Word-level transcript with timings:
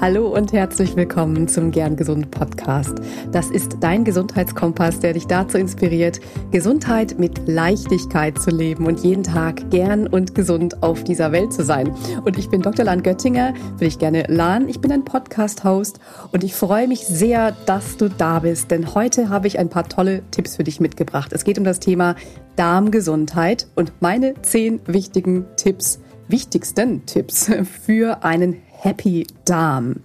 Hallo 0.00 0.28
und 0.28 0.54
herzlich 0.54 0.96
willkommen 0.96 1.46
zum 1.46 1.70
Gern 1.70 1.94
Gesund 1.94 2.30
Podcast. 2.30 2.94
Das 3.32 3.50
ist 3.50 3.76
dein 3.80 4.02
Gesundheitskompass, 4.02 5.00
der 5.00 5.12
dich 5.12 5.26
dazu 5.26 5.58
inspiriert, 5.58 6.20
Gesundheit 6.50 7.18
mit 7.18 7.46
Leichtigkeit 7.46 8.40
zu 8.40 8.48
leben 8.48 8.86
und 8.86 9.00
jeden 9.00 9.24
Tag 9.24 9.70
gern 9.70 10.06
und 10.06 10.34
gesund 10.34 10.82
auf 10.82 11.04
dieser 11.04 11.32
Welt 11.32 11.52
zu 11.52 11.62
sein. 11.64 11.94
Und 12.24 12.38
ich 12.38 12.48
bin 12.48 12.62
Dr. 12.62 12.86
Lan 12.86 13.02
Göttinger, 13.02 13.52
will 13.76 13.88
ich 13.88 13.98
gerne 13.98 14.24
Lan. 14.28 14.70
Ich 14.70 14.80
bin 14.80 14.90
ein 14.90 15.04
Podcast-Host 15.04 16.00
und 16.32 16.44
ich 16.44 16.54
freue 16.54 16.88
mich 16.88 17.00
sehr, 17.00 17.52
dass 17.66 17.98
du 17.98 18.08
da 18.08 18.38
bist, 18.38 18.70
denn 18.70 18.94
heute 18.94 19.28
habe 19.28 19.48
ich 19.48 19.58
ein 19.58 19.68
paar 19.68 19.86
tolle 19.86 20.22
Tipps 20.30 20.56
für 20.56 20.64
dich 20.64 20.80
mitgebracht. 20.80 21.30
Es 21.34 21.44
geht 21.44 21.58
um 21.58 21.64
das 21.64 21.78
Thema 21.78 22.16
Darmgesundheit 22.56 23.66
und 23.74 23.92
meine 24.00 24.32
zehn 24.40 24.80
wichtigen 24.86 25.44
Tipps, 25.58 26.00
wichtigsten 26.26 27.04
Tipps 27.04 27.50
für 27.84 28.24
einen 28.24 28.62
Happy 28.82 29.26
Darm. 29.44 29.96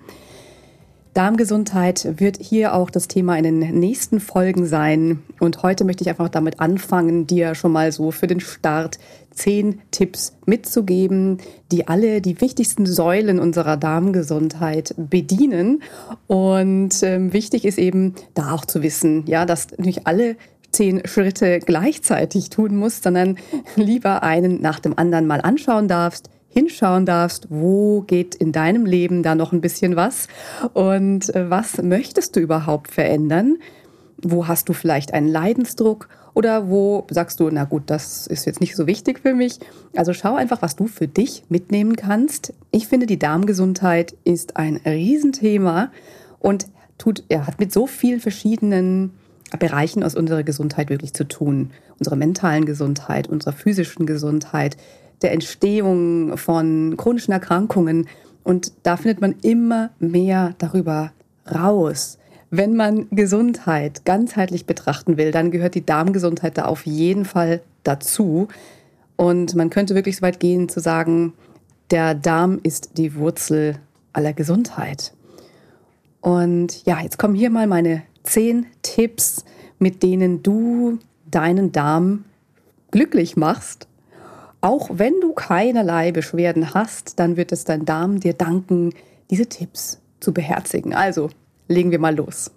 Darmgesundheit 1.14 2.20
wird 2.20 2.40
hier 2.42 2.74
auch 2.74 2.90
das 2.90 3.08
Thema 3.08 3.38
in 3.38 3.46
den 3.46 3.80
nächsten 3.80 4.20
Folgen 4.20 4.66
sein. 4.66 5.24
Und 5.40 5.64
heute 5.64 5.86
möchte 5.86 6.04
ich 6.04 6.10
einfach 6.10 6.28
damit 6.28 6.60
anfangen, 6.60 7.26
dir 7.26 7.56
schon 7.56 7.72
mal 7.72 7.94
so 7.94 8.12
für 8.12 8.28
den 8.28 8.42
Start 8.42 9.00
zehn 9.32 9.80
Tipps 9.92 10.36
mitzugeben, 10.46 11.38
die 11.72 11.88
alle 11.88 12.20
die 12.20 12.42
wichtigsten 12.42 12.86
Säulen 12.86 13.40
unserer 13.40 13.78
Darmgesundheit 13.78 14.94
bedienen. 14.98 15.82
Und 16.28 17.02
ähm, 17.02 17.32
wichtig 17.32 17.64
ist 17.64 17.78
eben 17.78 18.16
da 18.34 18.52
auch 18.52 18.66
zu 18.66 18.84
wissen, 18.84 19.24
ja, 19.26 19.46
dass 19.46 19.68
nicht 19.78 20.08
alle 20.08 20.36
zehn 20.72 21.02
Schritte 21.08 21.60
gleichzeitig 21.60 22.50
tun 22.50 22.76
musst, 22.76 23.04
sondern 23.04 23.38
lieber 23.78 24.22
einen 24.22 24.62
nach 24.62 24.82
dem 24.82 25.00
anderen 25.00 25.28
mal 25.28 25.40
anschauen 25.40 25.88
darfst, 25.88 26.30
hinschauen 26.56 27.06
darfst, 27.06 27.48
wo 27.50 28.02
geht 28.02 28.34
in 28.34 28.52
deinem 28.52 28.86
Leben 28.86 29.24
da 29.24 29.36
noch 29.36 29.52
ein 29.52 29.62
bisschen 29.62 29.96
was 29.96 30.28
und 30.74 31.36
äh, 31.36 31.50
was 31.50 31.82
möchtest 31.82 32.36
du 32.36 32.40
überhaupt 32.40 32.92
verändern? 32.92 33.58
Wo 34.22 34.48
hast 34.48 34.70
du 34.70 34.74
vielleicht 34.74 35.14
einen 35.14 35.28
Leidensdruck 35.28 36.08
oder 36.34 36.70
wo 36.70 37.06
sagst 37.10 37.42
du, 37.42 37.50
na 37.52 37.66
gut, 37.66 37.84
das 37.88 38.26
ist 38.28 38.46
jetzt 38.46 38.62
nicht 38.62 38.76
so 38.76 38.88
wichtig 38.88 39.20
für 39.20 39.34
mich. 39.34 39.60
Also 39.96 40.14
schau 40.14 40.36
einfach, 40.36 40.62
was 40.62 40.78
du 40.78 40.88
für 40.88 41.08
dich 41.08 41.44
mitnehmen 41.50 41.98
kannst. 41.98 42.54
Ich 42.72 42.88
finde, 42.88 43.06
die 43.06 43.20
Darmgesundheit 43.20 44.16
ist 44.24 44.56
ein 44.56 44.78
Riesenthema 44.86 45.92
und 46.40 46.68
tut, 46.98 47.24
er 47.28 47.48
hat 47.48 47.60
mit 47.60 47.74
so 47.74 47.86
vielen 47.86 48.22
verschiedenen 48.22 49.12
Bereichen 49.60 50.04
aus 50.04 50.16
unserer 50.16 50.44
Gesundheit 50.44 50.90
wirklich 50.90 51.14
zu 51.14 51.28
tun. 51.28 51.72
Unserer 52.00 52.16
mentalen 52.16 52.66
Gesundheit, 52.66 53.28
unserer 53.28 53.54
physischen 53.54 54.06
Gesundheit, 54.06 54.78
der 55.26 55.34
Entstehung 55.34 56.38
von 56.38 56.96
chronischen 56.98 57.32
Erkrankungen. 57.32 58.08
Und 58.44 58.74
da 58.84 58.96
findet 58.96 59.22
man 59.22 59.34
immer 59.42 59.90
mehr 59.98 60.54
darüber 60.60 61.14
raus. 61.52 62.20
Wenn 62.52 62.76
man 62.76 63.08
Gesundheit 63.10 64.06
ganzheitlich 64.06 64.68
betrachten 64.68 65.18
will, 65.18 65.32
dann 65.32 65.50
gehört 65.50 65.74
die 65.74 65.84
Darmgesundheit 65.84 66.60
da 66.60 66.66
auf 66.66 66.86
jeden 66.86 67.26
Fall 67.26 67.62
dazu. 67.82 68.48
Und 69.16 69.56
man 69.56 69.72
könnte 69.72 69.96
wirklich 69.96 70.18
so 70.18 70.22
weit 70.22 70.40
gehen 70.40 70.70
zu 70.70 70.80
sagen, 70.80 71.34
der 71.90 72.14
Darm 72.14 72.60
ist 72.62 72.92
die 73.00 73.16
Wurzel 73.16 73.78
aller 74.14 74.34
Gesundheit. 74.34 75.12
Und 76.22 76.86
ja, 76.86 77.02
jetzt 77.02 77.18
kommen 77.18 77.34
hier 77.34 77.50
mal 77.50 77.66
meine 77.66 78.04
zehn 78.22 78.68
Tipps, 78.84 79.44
mit 79.80 80.04
denen 80.04 80.44
du 80.44 81.00
deinen 81.32 81.72
Darm 81.72 82.26
glücklich 82.92 83.36
machst 83.38 83.88
auch 84.66 84.90
wenn 84.92 85.22
du 85.22 85.34
keinerlei 85.34 86.12
Beschwerden 86.12 86.74
hast, 86.74 87.20
dann 87.20 87.38
wird 87.38 87.52
es 87.52 87.66
dein 87.66 87.86
Darm 87.86 88.20
dir 88.20 88.34
danken, 88.34 88.94
diese 89.30 89.46
Tipps 89.46 90.02
zu 90.20 90.34
beherzigen. 90.34 90.96
Also 90.96 91.30
legen 91.68 91.92
wir 91.92 92.00
mal 92.00 92.16
los. 92.16 92.50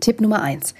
Tipp 0.00 0.22
Nummer 0.22 0.40
eins: 0.40 0.74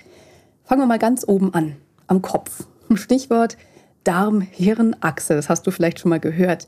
Fangen 0.64 0.80
wir 0.80 0.86
mal 0.86 0.98
ganz 0.98 1.29
oben 1.29 1.52
an, 1.52 1.77
am 2.06 2.23
Kopf. 2.23 2.67
Stichwort 2.95 3.58
Darm-Hirn-Achse, 4.05 5.34
das 5.34 5.51
hast 5.51 5.67
du 5.67 5.70
vielleicht 5.70 6.01
schon 6.01 6.08
mal 6.08 6.18
gehört. 6.18 6.67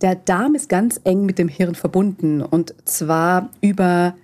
Der 0.00 0.16
Darm 0.16 0.56
ist 0.56 0.68
ganz 0.68 1.00
eng 1.04 1.26
mit 1.26 1.38
dem 1.38 1.48
Hirn 1.48 1.76
verbunden 1.76 2.42
und 2.42 2.74
zwar 2.86 3.50
über 3.60 4.16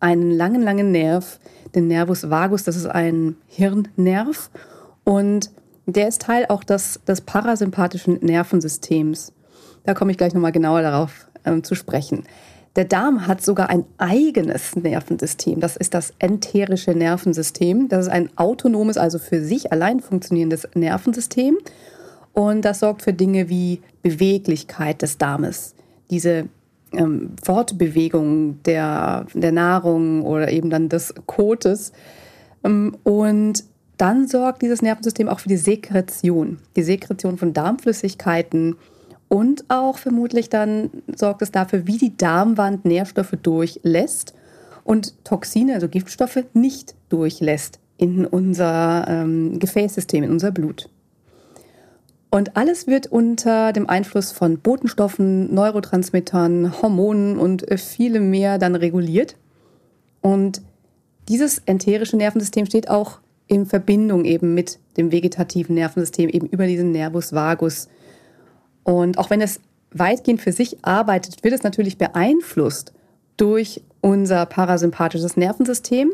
einen 0.00 0.32
langen, 0.32 0.60
langen 0.60 0.90
Nerv, 0.90 1.38
den 1.76 1.86
Nervus 1.86 2.28
vagus, 2.30 2.64
das 2.64 2.74
ist 2.74 2.86
ein 2.86 3.36
Hirnnerv. 3.46 4.50
Und 5.04 5.50
der 5.86 6.08
ist 6.08 6.22
Teil 6.22 6.46
auch 6.48 6.64
des, 6.64 7.00
des 7.06 7.20
parasympathischen 7.20 8.18
Nervensystems. 8.20 9.32
Da 9.84 9.94
komme 9.94 10.12
ich 10.12 10.18
gleich 10.18 10.34
nochmal 10.34 10.52
genauer 10.52 10.82
darauf 10.82 11.28
ähm, 11.44 11.62
zu 11.62 11.74
sprechen. 11.74 12.24
Der 12.76 12.84
Darm 12.84 13.28
hat 13.28 13.40
sogar 13.40 13.70
ein 13.70 13.84
eigenes 13.98 14.74
Nervensystem. 14.74 15.60
Das 15.60 15.76
ist 15.76 15.94
das 15.94 16.12
enterische 16.18 16.90
Nervensystem. 16.92 17.88
Das 17.88 18.06
ist 18.06 18.12
ein 18.12 18.30
autonomes, 18.36 18.96
also 18.96 19.18
für 19.18 19.44
sich 19.44 19.70
allein 19.70 20.00
funktionierendes 20.00 20.68
Nervensystem. 20.74 21.56
Und 22.32 22.64
das 22.64 22.80
sorgt 22.80 23.02
für 23.02 23.12
Dinge 23.12 23.48
wie 23.48 23.80
Beweglichkeit 24.02 25.02
des 25.02 25.18
Darmes, 25.18 25.76
diese 26.10 26.48
ähm, 26.92 27.36
Fortbewegung 27.42 28.60
der, 28.64 29.26
der 29.34 29.52
Nahrung 29.52 30.22
oder 30.22 30.50
eben 30.50 30.68
dann 30.68 30.88
des 30.88 31.14
Kotes. 31.26 31.92
Ähm, 32.64 32.96
und 33.04 33.64
dann 33.96 34.26
sorgt 34.26 34.62
dieses 34.62 34.82
Nervensystem 34.82 35.28
auch 35.28 35.40
für 35.40 35.48
die 35.48 35.56
Sekretion, 35.56 36.58
die 36.76 36.82
Sekretion 36.82 37.38
von 37.38 37.52
Darmflüssigkeiten 37.52 38.76
und 39.28 39.64
auch 39.68 39.98
vermutlich 39.98 40.48
dann 40.48 40.90
sorgt 41.14 41.42
es 41.42 41.50
dafür, 41.50 41.86
wie 41.86 41.98
die 41.98 42.16
Darmwand 42.16 42.84
Nährstoffe 42.84 43.34
durchlässt 43.42 44.34
und 44.84 45.24
Toxine, 45.24 45.74
also 45.74 45.88
Giftstoffe, 45.88 46.44
nicht 46.52 46.94
durchlässt 47.08 47.80
in 47.96 48.26
unser 48.26 49.06
ähm, 49.08 49.58
Gefäßsystem, 49.58 50.24
in 50.24 50.30
unser 50.30 50.50
Blut. 50.50 50.88
Und 52.30 52.56
alles 52.56 52.88
wird 52.88 53.06
unter 53.06 53.72
dem 53.72 53.88
Einfluss 53.88 54.32
von 54.32 54.58
Botenstoffen, 54.58 55.54
Neurotransmittern, 55.54 56.82
Hormonen 56.82 57.38
und 57.38 57.64
vielem 57.78 58.30
mehr 58.30 58.58
dann 58.58 58.74
reguliert. 58.74 59.36
Und 60.20 60.60
dieses 61.28 61.58
enterische 61.64 62.16
Nervensystem 62.16 62.66
steht 62.66 62.90
auch 62.90 63.20
in 63.46 63.66
Verbindung 63.66 64.24
eben 64.24 64.54
mit 64.54 64.78
dem 64.96 65.12
vegetativen 65.12 65.74
Nervensystem, 65.74 66.28
eben 66.28 66.46
über 66.46 66.66
diesen 66.66 66.92
Nervus 66.92 67.32
vagus. 67.32 67.88
Und 68.84 69.18
auch 69.18 69.30
wenn 69.30 69.40
es 69.40 69.60
weitgehend 69.90 70.40
für 70.40 70.52
sich 70.52 70.84
arbeitet, 70.84 71.44
wird 71.44 71.54
es 71.54 71.62
natürlich 71.62 71.98
beeinflusst 71.98 72.92
durch 73.36 73.82
unser 74.00 74.46
parasympathisches 74.46 75.36
Nervensystem 75.36 76.12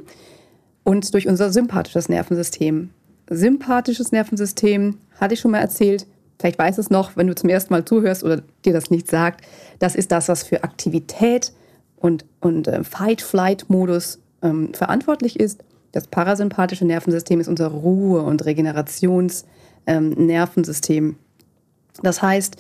und 0.85 1.13
durch 1.15 1.29
unser 1.29 1.51
sympathisches 1.51 2.09
Nervensystem. 2.09 2.91
Sympathisches 3.29 4.13
Nervensystem, 4.13 4.99
hatte 5.21 5.35
ich 5.35 5.41
schon 5.41 5.51
mal 5.51 5.59
erzählt, 5.59 6.07
vielleicht 6.39 6.59
weißt 6.59 6.79
du 6.79 6.83
es 6.83 6.91
noch, 6.91 7.17
wenn 7.17 7.27
du 7.27 7.35
zum 7.35 7.51
ersten 7.51 7.73
Mal 7.73 7.85
zuhörst 7.85 8.25
oder 8.25 8.43
dir 8.65 8.73
das 8.73 8.91
nicht 8.91 9.09
sagt, 9.09 9.45
das 9.79 9.95
ist 9.95 10.11
das, 10.11 10.29
was 10.29 10.43
für 10.43 10.65
Aktivität 10.65 11.53
und, 11.97 12.25
und 12.41 12.67
äh, 12.67 12.83
Fight-Flight-Modus 12.83 14.21
ähm, 14.43 14.73
verantwortlich 14.73 15.39
ist. 15.39 15.63
Das 15.93 16.07
parasympathische 16.07 16.85
Nervensystem 16.85 17.41
ist 17.41 17.49
unser 17.49 17.69
Ruhe- 17.69 18.23
und 18.23 18.45
Regenerationsnervensystem. 18.45 21.05
Ähm, 21.05 21.17
das 22.03 22.23
heißt, 22.23 22.57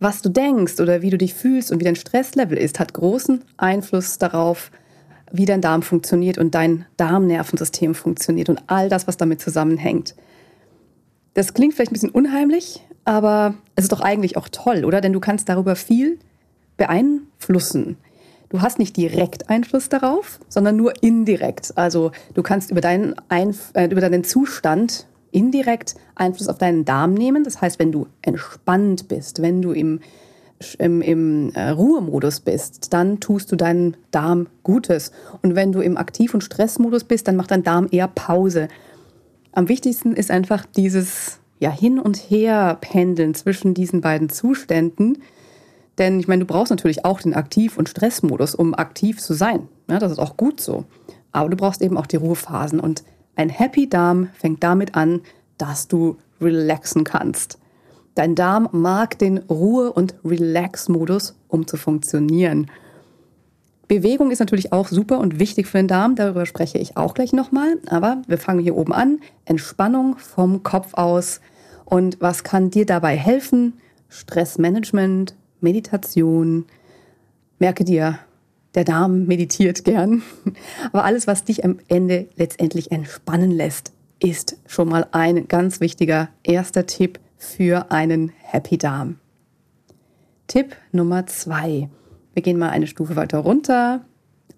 was 0.00 0.20
du 0.20 0.28
denkst 0.28 0.80
oder 0.80 1.02
wie 1.02 1.10
du 1.10 1.18
dich 1.18 1.34
fühlst 1.34 1.70
und 1.70 1.78
wie 1.78 1.84
dein 1.84 1.94
Stresslevel 1.94 2.58
ist, 2.58 2.80
hat 2.80 2.92
großen 2.92 3.44
Einfluss 3.56 4.18
darauf, 4.18 4.72
wie 5.30 5.44
dein 5.44 5.60
Darm 5.60 5.82
funktioniert 5.82 6.38
und 6.38 6.54
dein 6.54 6.86
Darmnervensystem 6.96 7.94
funktioniert 7.94 8.48
und 8.48 8.60
all 8.66 8.88
das, 8.88 9.06
was 9.06 9.16
damit 9.16 9.40
zusammenhängt. 9.40 10.16
Das 11.34 11.54
klingt 11.54 11.74
vielleicht 11.74 11.92
ein 11.92 11.94
bisschen 11.94 12.10
unheimlich, 12.10 12.82
aber 13.04 13.54
es 13.76 13.84
ist 13.84 13.92
doch 13.92 14.00
eigentlich 14.00 14.36
auch 14.36 14.48
toll, 14.48 14.84
oder? 14.84 15.00
Denn 15.00 15.12
du 15.12 15.20
kannst 15.20 15.48
darüber 15.48 15.76
viel 15.76 16.18
beeinflussen. 16.76 17.96
Du 18.52 18.60
hast 18.60 18.78
nicht 18.78 18.98
direkt 18.98 19.48
Einfluss 19.48 19.88
darauf, 19.88 20.38
sondern 20.46 20.76
nur 20.76 20.92
indirekt. 21.02 21.72
Also 21.76 22.12
du 22.34 22.42
kannst 22.42 22.70
über 22.70 22.82
deinen, 22.82 23.14
Einf 23.30 23.70
äh, 23.72 23.86
über 23.86 24.02
deinen 24.02 24.24
Zustand 24.24 25.06
indirekt 25.30 25.94
Einfluss 26.16 26.48
auf 26.48 26.58
deinen 26.58 26.84
Darm 26.84 27.14
nehmen. 27.14 27.44
Das 27.44 27.62
heißt, 27.62 27.78
wenn 27.78 27.92
du 27.92 28.08
entspannt 28.20 29.08
bist, 29.08 29.40
wenn 29.40 29.62
du 29.62 29.72
im, 29.72 30.00
im, 30.78 31.00
im 31.00 31.50
äh, 31.54 31.70
Ruhemodus 31.70 32.40
bist, 32.40 32.92
dann 32.92 33.20
tust 33.20 33.50
du 33.50 33.56
deinem 33.56 33.94
Darm 34.10 34.48
Gutes. 34.64 35.12
Und 35.40 35.54
wenn 35.54 35.72
du 35.72 35.80
im 35.80 35.96
Aktiv- 35.96 36.34
und 36.34 36.44
Stressmodus 36.44 37.04
bist, 37.04 37.28
dann 37.28 37.36
macht 37.36 37.52
dein 37.52 37.62
Darm 37.62 37.88
eher 37.90 38.08
Pause. 38.08 38.68
Am 39.52 39.70
wichtigsten 39.70 40.12
ist 40.12 40.30
einfach 40.30 40.66
dieses 40.66 41.38
ja, 41.58 41.70
Hin- 41.70 41.98
und 41.98 42.18
Her-Pendeln 42.18 43.32
zwischen 43.32 43.72
diesen 43.72 44.02
beiden 44.02 44.28
Zuständen 44.28 45.22
denn 45.98 46.18
ich 46.20 46.28
meine, 46.28 46.40
du 46.40 46.46
brauchst 46.46 46.70
natürlich 46.70 47.04
auch 47.04 47.20
den 47.20 47.34
Aktiv- 47.34 47.76
und 47.76 47.88
Stressmodus, 47.88 48.54
um 48.54 48.74
aktiv 48.74 49.20
zu 49.20 49.34
sein. 49.34 49.68
Ja, 49.88 49.98
das 49.98 50.12
ist 50.12 50.18
auch 50.18 50.36
gut 50.36 50.60
so. 50.60 50.84
Aber 51.32 51.48
du 51.50 51.56
brauchst 51.56 51.82
eben 51.82 51.96
auch 51.98 52.06
die 52.06 52.16
Ruhephasen. 52.16 52.80
Und 52.80 53.04
ein 53.36 53.48
Happy 53.48 53.88
Darm 53.88 54.28
fängt 54.34 54.62
damit 54.62 54.94
an, 54.94 55.20
dass 55.58 55.88
du 55.88 56.16
relaxen 56.40 57.04
kannst. 57.04 57.58
Dein 58.14 58.34
Darm 58.34 58.68
mag 58.72 59.18
den 59.18 59.38
Ruhe- 59.38 59.92
und 59.92 60.14
Relax-Modus, 60.24 61.34
um 61.48 61.66
zu 61.66 61.76
funktionieren. 61.76 62.70
Bewegung 63.88 64.30
ist 64.30 64.38
natürlich 64.38 64.72
auch 64.72 64.88
super 64.88 65.18
und 65.18 65.38
wichtig 65.38 65.66
für 65.66 65.78
den 65.78 65.88
Darm, 65.88 66.14
darüber 66.14 66.46
spreche 66.46 66.78
ich 66.78 66.96
auch 66.96 67.14
gleich 67.14 67.32
nochmal. 67.32 67.78
Aber 67.86 68.22
wir 68.26 68.38
fangen 68.38 68.60
hier 68.60 68.76
oben 68.76 68.92
an. 68.92 69.20
Entspannung 69.44 70.16
vom 70.18 70.62
Kopf 70.62 70.94
aus. 70.94 71.40
Und 71.84 72.20
was 72.20 72.44
kann 72.44 72.70
dir 72.70 72.86
dabei 72.86 73.16
helfen? 73.16 73.74
Stressmanagement, 74.08 75.34
Meditation. 75.62 76.66
Merke 77.58 77.84
dir, 77.84 78.18
der 78.74 78.84
Darm 78.84 79.26
meditiert 79.26 79.84
gern. 79.84 80.22
Aber 80.92 81.04
alles, 81.04 81.26
was 81.26 81.44
dich 81.44 81.64
am 81.64 81.78
Ende 81.88 82.28
letztendlich 82.36 82.92
entspannen 82.92 83.50
lässt, 83.50 83.92
ist 84.18 84.56
schon 84.66 84.88
mal 84.88 85.06
ein 85.12 85.48
ganz 85.48 85.80
wichtiger 85.80 86.28
erster 86.42 86.86
Tipp 86.86 87.18
für 87.36 87.90
einen 87.90 88.32
Happy 88.38 88.78
Darm. 88.78 89.18
Tipp 90.46 90.76
Nummer 90.92 91.26
zwei. 91.26 91.88
Wir 92.34 92.42
gehen 92.42 92.58
mal 92.58 92.70
eine 92.70 92.86
Stufe 92.86 93.16
weiter 93.16 93.38
runter 93.38 94.04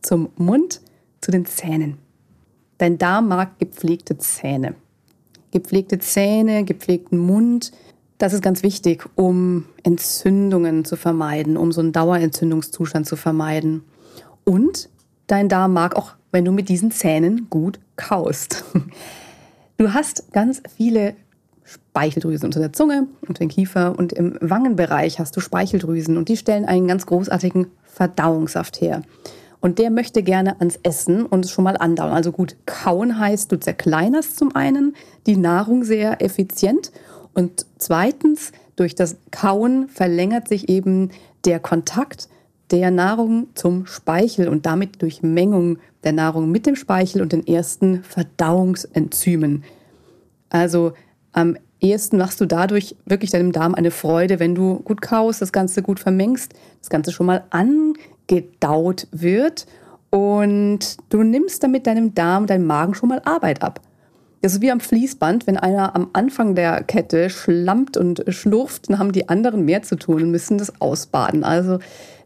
zum 0.03 0.29
Mund, 0.37 0.81
zu 1.21 1.31
den 1.31 1.47
Zähnen. 1.47 1.99
Dein 2.79 2.99
Darm 2.99 3.29
mag 3.29 3.59
gepflegte 3.59 4.19
Zähne. 4.19 4.75
Gepflegte 5.51 5.99
Zähne, 5.99 6.65
gepflegten 6.65 7.19
Mund, 7.19 7.73
das 8.19 8.33
ist 8.33 8.43
ganz 8.43 8.63
wichtig, 8.63 9.05
um 9.17 9.67
Entzündungen 9.83 10.85
zu 10.85 10.97
vermeiden, 10.97 11.57
um 11.57 11.73
so 11.73 11.81
einen 11.81 11.93
Dauerentzündungszustand 11.93 13.07
zu 13.07 13.17
vermeiden. 13.17 13.83
Und 14.45 14.89
dein 15.27 15.49
Darm 15.49 15.73
mag 15.73 15.97
auch, 15.97 16.13
wenn 16.31 16.45
du 16.45 16.53
mit 16.53 16.69
diesen 16.69 16.91
Zähnen 16.91 17.49
gut 17.51 17.79
kaust. 17.97 18.65
Du 19.77 19.93
hast 19.93 20.33
ganz 20.33 20.63
viele 20.77 21.17
Speicheldrüsen 21.65 22.47
unter 22.47 22.61
der 22.61 22.73
Zunge, 22.73 23.09
unter 23.23 23.41
den 23.41 23.49
Kiefer 23.49 23.99
und 23.99 24.13
im 24.13 24.39
Wangenbereich 24.41 25.19
hast 25.19 25.37
du 25.37 25.41
Speicheldrüsen 25.41 26.17
und 26.17 26.29
die 26.29 26.37
stellen 26.37 26.65
einen 26.65 26.87
ganz 26.87 27.07
großartigen 27.07 27.67
Verdauungssaft 27.83 28.81
her. 28.81 29.03
Und 29.61 29.79
der 29.81 29.91
möchte 29.91 30.23
gerne 30.23 30.61
ans 30.61 30.79
Essen 30.85 31.27
und 31.27 31.45
es 31.45 31.51
schon 31.51 31.65
mal 31.65 31.77
andauen. 31.77 32.13
Also 32.13 32.31
gut, 32.31 32.55
kauen 32.67 33.19
heißt, 33.19 33.51
du 33.51 33.59
zerkleinerst 33.59 34.37
zum 34.37 34.55
einen 34.55 34.95
die 35.27 35.39
Nahrung 35.39 35.83
sehr 35.83 36.23
effizient 36.23 36.93
und 37.35 37.67
zweitens, 37.79 38.53
durch 38.77 38.95
das 38.95 39.17
Kauen 39.31 39.89
verlängert 39.89 40.49
sich 40.49 40.69
eben 40.69 41.11
der 41.45 41.61
Kontakt 41.61 42.29
der 42.71 42.91
Nahrung 42.91 43.49
zum 43.55 43.87
Speichel 43.87 44.49
und 44.49 44.67
damit 44.67 45.03
Durchmengung 45.03 45.79
der 46.03 46.13
Nahrung 46.13 46.51
mit 46.51 46.67
dem 46.67 46.77
Speichel 46.77 47.23
und 47.23 47.33
den 47.33 47.47
ersten 47.47 48.03
Verdauungsenzymen. 48.03 49.65
Also 50.49 50.93
am 51.33 51.57
ehesten 51.81 52.17
machst 52.17 52.41
du 52.41 52.47
dadurch 52.47 52.97
wirklich 53.05 53.31
deinem 53.31 53.53
Darm 53.53 53.75
eine 53.75 53.91
Freude, 53.91 54.41
wenn 54.41 54.55
du 54.55 54.81
gut 54.81 55.03
kaust, 55.03 55.43
das 55.43 55.53
Ganze 55.53 55.83
gut 55.83 56.01
vermengst, 56.01 56.55
das 56.81 56.91
Ganze 56.91 57.13
schon 57.13 57.27
mal 57.27 57.45
angedaut 57.51 59.07
wird 59.13 59.67
und 60.11 60.97
du 61.11 61.23
nimmst 61.23 61.63
damit 61.63 61.87
deinem 61.87 62.15
Darm, 62.15 62.47
deinem 62.47 62.67
Magen 62.67 62.95
schon 62.95 63.09
mal 63.09 63.21
Arbeit 63.25 63.63
ab. 63.63 63.81
Das 64.45 64.53
ist 64.53 64.61
wie 64.61 64.71
am 64.71 64.81
Fließband, 64.81 65.47
wenn 65.47 65.57
einer 65.57 65.97
am 65.97 66.11
Anfang 66.13 66.55
der 66.55 66.83
Kette 66.83 67.31
schlampt 67.31 67.97
und 67.97 68.25
schlurft, 68.29 68.91
dann 68.91 68.99
haben 68.99 69.11
die 69.11 69.31
anderen 69.31 69.65
mehr 69.65 69.81
zu 69.81 69.97
tun 69.97 70.23
und 70.23 70.31
müssen 70.31 70.59
das 70.59 70.83
ausbaden. 70.83 71.45
Also 71.45 71.79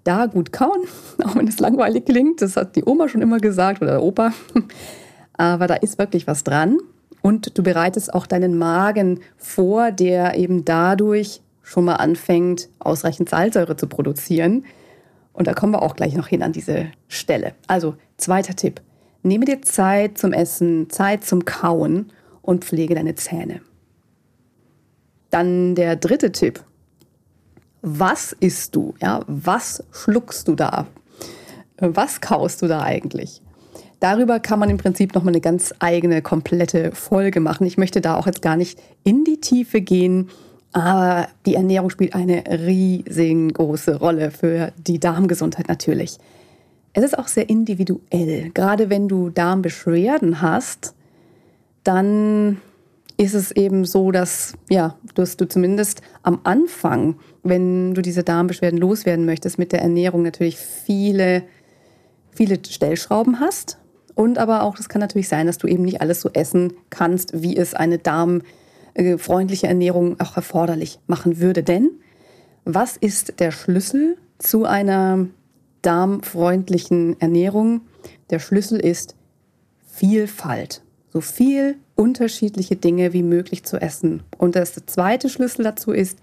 da 0.02 0.26
gut 0.26 0.52
kauen, 0.52 0.80
auch 1.24 1.36
wenn 1.36 1.46
es 1.46 1.60
langweilig 1.60 2.06
klingt. 2.06 2.42
Das 2.42 2.56
hat 2.56 2.74
die 2.74 2.82
Oma 2.84 3.08
schon 3.08 3.22
immer 3.22 3.38
gesagt 3.38 3.82
oder 3.82 3.92
der 3.92 4.02
Opa. 4.02 4.32
Aber 5.34 5.68
da 5.68 5.74
ist 5.74 5.98
wirklich 5.98 6.26
was 6.26 6.42
dran. 6.42 6.78
Und 7.22 7.56
du 7.56 7.62
bereitest 7.62 8.12
auch 8.12 8.26
deinen 8.26 8.58
Magen 8.58 9.20
vor, 9.36 9.92
der 9.92 10.34
eben 10.34 10.64
dadurch 10.64 11.40
schon 11.62 11.84
mal 11.84 11.96
anfängt, 11.96 12.68
ausreichend 12.80 13.28
Salzsäure 13.28 13.76
zu 13.76 13.86
produzieren. 13.86 14.64
Und 15.32 15.46
da 15.46 15.54
kommen 15.54 15.72
wir 15.72 15.82
auch 15.82 15.94
gleich 15.94 16.16
noch 16.16 16.26
hin 16.26 16.42
an 16.42 16.50
diese 16.50 16.86
Stelle. 17.06 17.54
Also, 17.68 17.94
zweiter 18.16 18.56
Tipp. 18.56 18.80
Nehme 19.22 19.44
dir 19.44 19.62
Zeit 19.62 20.18
zum 20.18 20.32
Essen, 20.32 20.90
Zeit 20.90 21.24
zum 21.24 21.44
Kauen 21.44 22.12
und 22.42 22.64
pflege 22.64 22.94
deine 22.94 23.14
Zähne. 23.14 23.60
Dann 25.30 25.74
der 25.74 25.96
dritte 25.96 26.32
Tipp 26.32 26.64
was 27.82 28.32
isst 28.32 28.74
du? 28.74 28.94
Ja, 29.00 29.20
was 29.26 29.84
schluckst 29.92 30.48
du 30.48 30.54
da? 30.54 30.86
Was 31.78 32.20
kaust 32.20 32.62
du 32.62 32.66
da 32.66 32.82
eigentlich? 32.82 33.40
Darüber 34.00 34.40
kann 34.40 34.58
man 34.58 34.70
im 34.70 34.78
Prinzip 34.78 35.14
nochmal 35.14 35.34
eine 35.34 35.40
ganz 35.40 35.74
eigene, 35.78 36.22
komplette 36.22 36.92
Folge 36.92 37.40
machen. 37.40 37.66
Ich 37.66 37.78
möchte 37.78 38.00
da 38.00 38.16
auch 38.16 38.26
jetzt 38.26 38.42
gar 38.42 38.56
nicht 38.56 38.80
in 39.04 39.24
die 39.24 39.40
Tiefe 39.40 39.80
gehen, 39.80 40.28
aber 40.72 41.28
die 41.46 41.54
Ernährung 41.54 41.90
spielt 41.90 42.14
eine 42.14 42.44
riesengroße 42.46 43.96
Rolle 43.96 44.30
für 44.30 44.72
die 44.76 45.00
Darmgesundheit 45.00 45.68
natürlich. 45.68 46.18
Es 46.92 47.04
ist 47.04 47.18
auch 47.18 47.28
sehr 47.28 47.48
individuell. 47.48 48.50
Gerade 48.54 48.90
wenn 48.90 49.08
du 49.08 49.30
Darmbeschwerden 49.30 50.40
hast, 50.40 50.94
dann 51.84 52.58
ist 53.18 53.34
es 53.34 53.50
eben 53.50 53.84
so, 53.84 54.12
dass, 54.12 54.54
ja, 54.70 54.96
dass 55.14 55.36
du 55.36 55.48
zumindest 55.48 56.02
am 56.22 56.40
Anfang, 56.44 57.16
wenn 57.42 57.94
du 57.94 58.00
diese 58.00 58.22
Darmbeschwerden 58.22 58.78
loswerden 58.78 59.26
möchtest, 59.26 59.58
mit 59.58 59.72
der 59.72 59.82
Ernährung 59.82 60.22
natürlich 60.22 60.56
viele, 60.56 61.42
viele 62.30 62.58
Stellschrauben 62.64 63.40
hast. 63.40 63.78
Und 64.14 64.38
aber 64.38 64.62
auch, 64.62 64.76
das 64.76 64.88
kann 64.88 65.00
natürlich 65.00 65.28
sein, 65.28 65.46
dass 65.46 65.58
du 65.58 65.66
eben 65.66 65.84
nicht 65.84 66.00
alles 66.00 66.20
so 66.20 66.30
essen 66.32 66.72
kannst, 66.90 67.42
wie 67.42 67.56
es 67.56 67.74
eine 67.74 67.98
darmfreundliche 67.98 69.66
Ernährung 69.66 70.18
auch 70.20 70.36
erforderlich 70.36 71.00
machen 71.08 71.40
würde. 71.40 71.62
Denn 71.64 71.90
was 72.64 72.96
ist 72.96 73.40
der 73.40 73.50
Schlüssel 73.50 74.16
zu 74.38 74.64
einer 74.64 75.26
darmfreundlichen 75.82 77.20
Ernährung? 77.20 77.82
Der 78.30 78.38
Schlüssel 78.38 78.80
ist 78.80 79.14
Vielfalt. 79.86 80.82
So 81.12 81.20
viel 81.20 81.76
unterschiedliche 81.94 82.76
Dinge 82.76 83.12
wie 83.12 83.22
möglich 83.22 83.64
zu 83.64 83.80
essen. 83.80 84.22
Und 84.36 84.54
das 84.54 84.74
zweite 84.86 85.28
Schlüssel 85.28 85.64
dazu 85.64 85.92
ist, 85.92 86.18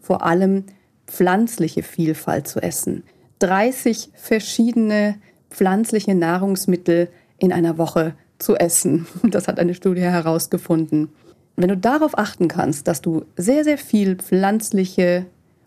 vor 0.00 0.24
allem 0.24 0.64
pflanzliche 1.06 1.82
Vielfalt 1.82 2.46
zu 2.46 2.60
essen. 2.62 3.02
30 3.40 4.10
verschiedene 4.14 5.16
pflanzliche 5.50 6.14
Nahrungsmittel 6.14 7.08
in 7.38 7.52
einer 7.52 7.78
Woche 7.78 8.14
zu 8.38 8.56
essen. 8.56 9.06
Das 9.30 9.48
hat 9.48 9.58
eine 9.58 9.74
Studie 9.74 10.02
herausgefunden. 10.02 11.08
Wenn 11.56 11.68
du 11.68 11.76
darauf 11.76 12.18
achten 12.18 12.48
kannst, 12.48 12.86
dass 12.86 13.00
du 13.00 13.24
sehr, 13.36 13.64
sehr 13.64 13.78
viel 13.78 14.16
pflanzliche 14.16 15.26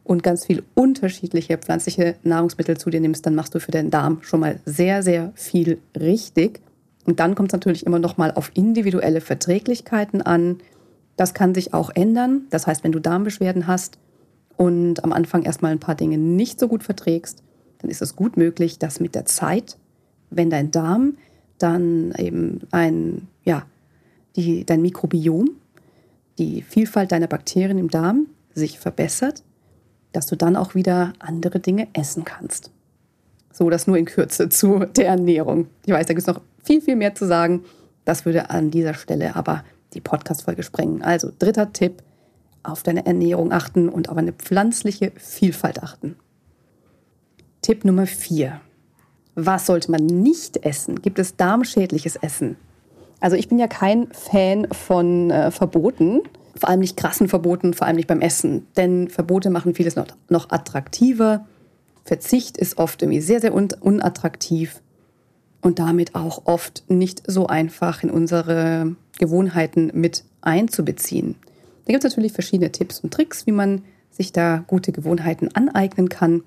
und 0.09 0.23
ganz 0.23 0.47
viel 0.47 0.63
unterschiedliche 0.73 1.59
pflanzliche 1.59 2.15
Nahrungsmittel 2.23 2.75
zu 2.77 2.89
dir 2.89 2.99
nimmst, 2.99 3.27
dann 3.27 3.35
machst 3.35 3.53
du 3.53 3.59
für 3.59 3.69
deinen 3.69 3.91
Darm 3.91 4.23
schon 4.23 4.39
mal 4.39 4.59
sehr, 4.65 5.03
sehr 5.03 5.31
viel 5.35 5.77
richtig. 5.95 6.61
Und 7.05 7.19
dann 7.19 7.35
kommt 7.35 7.49
es 7.49 7.53
natürlich 7.53 7.85
immer 7.85 7.99
noch 7.99 8.17
mal 8.17 8.31
auf 8.31 8.49
individuelle 8.55 9.21
Verträglichkeiten 9.21 10.23
an. 10.23 10.57
Das 11.15 11.35
kann 11.35 11.53
sich 11.53 11.75
auch 11.75 11.91
ändern. 11.93 12.47
Das 12.49 12.65
heißt, 12.65 12.83
wenn 12.83 12.91
du 12.91 12.99
Darmbeschwerden 12.99 13.67
hast 13.67 13.99
und 14.57 15.03
am 15.03 15.13
Anfang 15.13 15.43
erstmal 15.43 15.73
ein 15.73 15.79
paar 15.79 15.93
Dinge 15.93 16.17
nicht 16.17 16.59
so 16.59 16.67
gut 16.67 16.81
verträgst, 16.81 17.43
dann 17.77 17.91
ist 17.91 18.01
es 18.01 18.15
gut 18.15 18.35
möglich, 18.35 18.79
dass 18.79 18.99
mit 18.99 19.13
der 19.13 19.25
Zeit, 19.25 19.77
wenn 20.31 20.49
dein 20.49 20.71
Darm 20.71 21.17
dann 21.59 22.15
eben 22.17 22.61
ein, 22.71 23.27
ja, 23.43 23.67
die, 24.35 24.65
dein 24.65 24.81
Mikrobiom, 24.81 25.51
die 26.39 26.63
Vielfalt 26.63 27.11
deiner 27.11 27.27
Bakterien 27.27 27.77
im 27.77 27.91
Darm 27.91 28.25
sich 28.55 28.79
verbessert, 28.79 29.43
dass 30.11 30.25
du 30.25 30.35
dann 30.35 30.55
auch 30.55 30.75
wieder 30.75 31.13
andere 31.19 31.59
Dinge 31.59 31.87
essen 31.93 32.25
kannst. 32.25 32.71
So, 33.51 33.69
das 33.69 33.87
nur 33.87 33.97
in 33.97 34.05
Kürze 34.05 34.49
zu 34.49 34.85
der 34.85 35.07
Ernährung. 35.07 35.67
Ich 35.85 35.93
weiß, 35.93 36.05
da 36.05 36.13
gibt 36.13 36.27
es 36.27 36.33
noch 36.33 36.41
viel, 36.63 36.81
viel 36.81 36.95
mehr 36.95 37.15
zu 37.15 37.25
sagen. 37.25 37.65
Das 38.05 38.25
würde 38.25 38.49
an 38.49 38.71
dieser 38.71 38.93
Stelle 38.93 39.35
aber 39.35 39.63
die 39.93 40.01
Podcast-Folge 40.01 40.63
sprengen. 40.63 41.01
Also, 41.01 41.31
dritter 41.37 41.73
Tipp: 41.73 42.03
auf 42.63 42.83
deine 42.83 43.05
Ernährung 43.05 43.51
achten 43.51 43.89
und 43.89 44.09
auf 44.09 44.17
eine 44.17 44.33
pflanzliche 44.33 45.11
Vielfalt 45.17 45.83
achten. 45.83 46.15
Tipp 47.61 47.85
Nummer 47.85 48.05
vier. 48.05 48.61
Was 49.35 49.65
sollte 49.65 49.91
man 49.91 50.05
nicht 50.05 50.65
essen? 50.65 51.01
Gibt 51.01 51.19
es 51.19 51.35
darmschädliches 51.35 52.15
Essen? 52.17 52.57
Also 53.19 53.35
ich 53.35 53.49
bin 53.49 53.59
ja 53.59 53.67
kein 53.67 54.07
Fan 54.11 54.67
von 54.71 55.29
äh, 55.29 55.51
Verboten, 55.51 56.21
vor 56.59 56.69
allem 56.69 56.81
nicht 56.81 56.97
krassen 56.97 57.27
Verboten, 57.27 57.73
vor 57.73 57.87
allem 57.87 57.95
nicht 57.95 58.07
beim 58.07 58.21
Essen. 58.21 58.67
Denn 58.77 59.09
Verbote 59.09 59.49
machen 59.49 59.75
vieles 59.75 59.95
noch, 59.95 60.07
noch 60.29 60.49
attraktiver. 60.51 61.45
Verzicht 62.03 62.57
ist 62.57 62.77
oft 62.77 63.01
irgendwie 63.01 63.21
sehr, 63.21 63.41
sehr 63.41 63.53
un 63.53 63.69
unattraktiv 63.79 64.81
und 65.61 65.79
damit 65.79 66.15
auch 66.15 66.45
oft 66.45 66.83
nicht 66.87 67.23
so 67.27 67.47
einfach 67.47 68.03
in 68.03 68.09
unsere 68.09 68.95
Gewohnheiten 69.17 69.91
mit 69.93 70.23
einzubeziehen. 70.41 71.35
Da 71.85 71.93
gibt 71.93 72.03
es 72.03 72.11
natürlich 72.11 72.33
verschiedene 72.33 72.71
Tipps 72.71 72.99
und 72.99 73.13
Tricks, 73.13 73.45
wie 73.45 73.51
man 73.51 73.83
sich 74.11 74.31
da 74.31 74.63
gute 74.67 74.91
Gewohnheiten 74.91 75.49
aneignen 75.53 76.09
kann. 76.09 76.43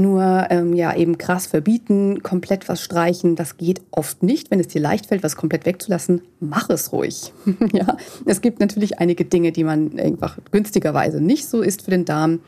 Nur 0.00 0.46
ähm, 0.50 0.72
ja 0.72 0.96
eben 0.96 1.18
krass 1.18 1.46
verbieten, 1.46 2.22
komplett 2.22 2.68
was 2.68 2.80
streichen, 2.80 3.36
das 3.36 3.56
geht 3.56 3.82
oft 3.90 4.22
nicht. 4.22 4.50
Wenn 4.50 4.60
es 4.60 4.68
dir 4.68 4.80
leicht 4.80 5.06
fällt, 5.06 5.22
was 5.22 5.36
komplett 5.36 5.66
wegzulassen, 5.66 6.22
mach 6.38 6.70
es 6.70 6.92
ruhig. 6.92 7.32
ja, 7.72 7.96
es 8.24 8.40
gibt 8.40 8.60
natürlich 8.60 8.98
einige 8.98 9.24
Dinge, 9.24 9.52
die 9.52 9.64
man 9.64 9.98
einfach 9.98 10.38
günstigerweise 10.52 11.20
nicht 11.20 11.48
so 11.48 11.60
isst 11.60 11.82
für 11.82 11.90
den 11.90 12.04
Darm. 12.04 12.40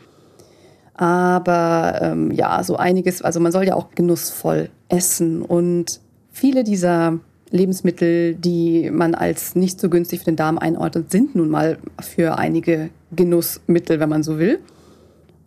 Aber 0.94 1.98
ähm, 2.00 2.30
ja, 2.30 2.62
so 2.62 2.76
einiges, 2.76 3.22
also 3.22 3.40
man 3.40 3.52
soll 3.52 3.66
ja 3.66 3.74
auch 3.74 3.90
genussvoll 3.94 4.70
essen. 4.88 5.42
Und 5.42 6.00
viele 6.30 6.64
dieser 6.64 7.18
Lebensmittel, 7.50 8.34
die 8.34 8.90
man 8.90 9.14
als 9.14 9.56
nicht 9.56 9.80
so 9.80 9.90
günstig 9.90 10.20
für 10.20 10.26
den 10.26 10.36
Darm 10.36 10.58
einordnet, 10.58 11.10
sind 11.10 11.34
nun 11.34 11.50
mal 11.50 11.78
für 12.00 12.38
einige 12.38 12.90
Genussmittel, 13.14 14.00
wenn 14.00 14.08
man 14.08 14.22
so 14.22 14.38
will. 14.38 14.60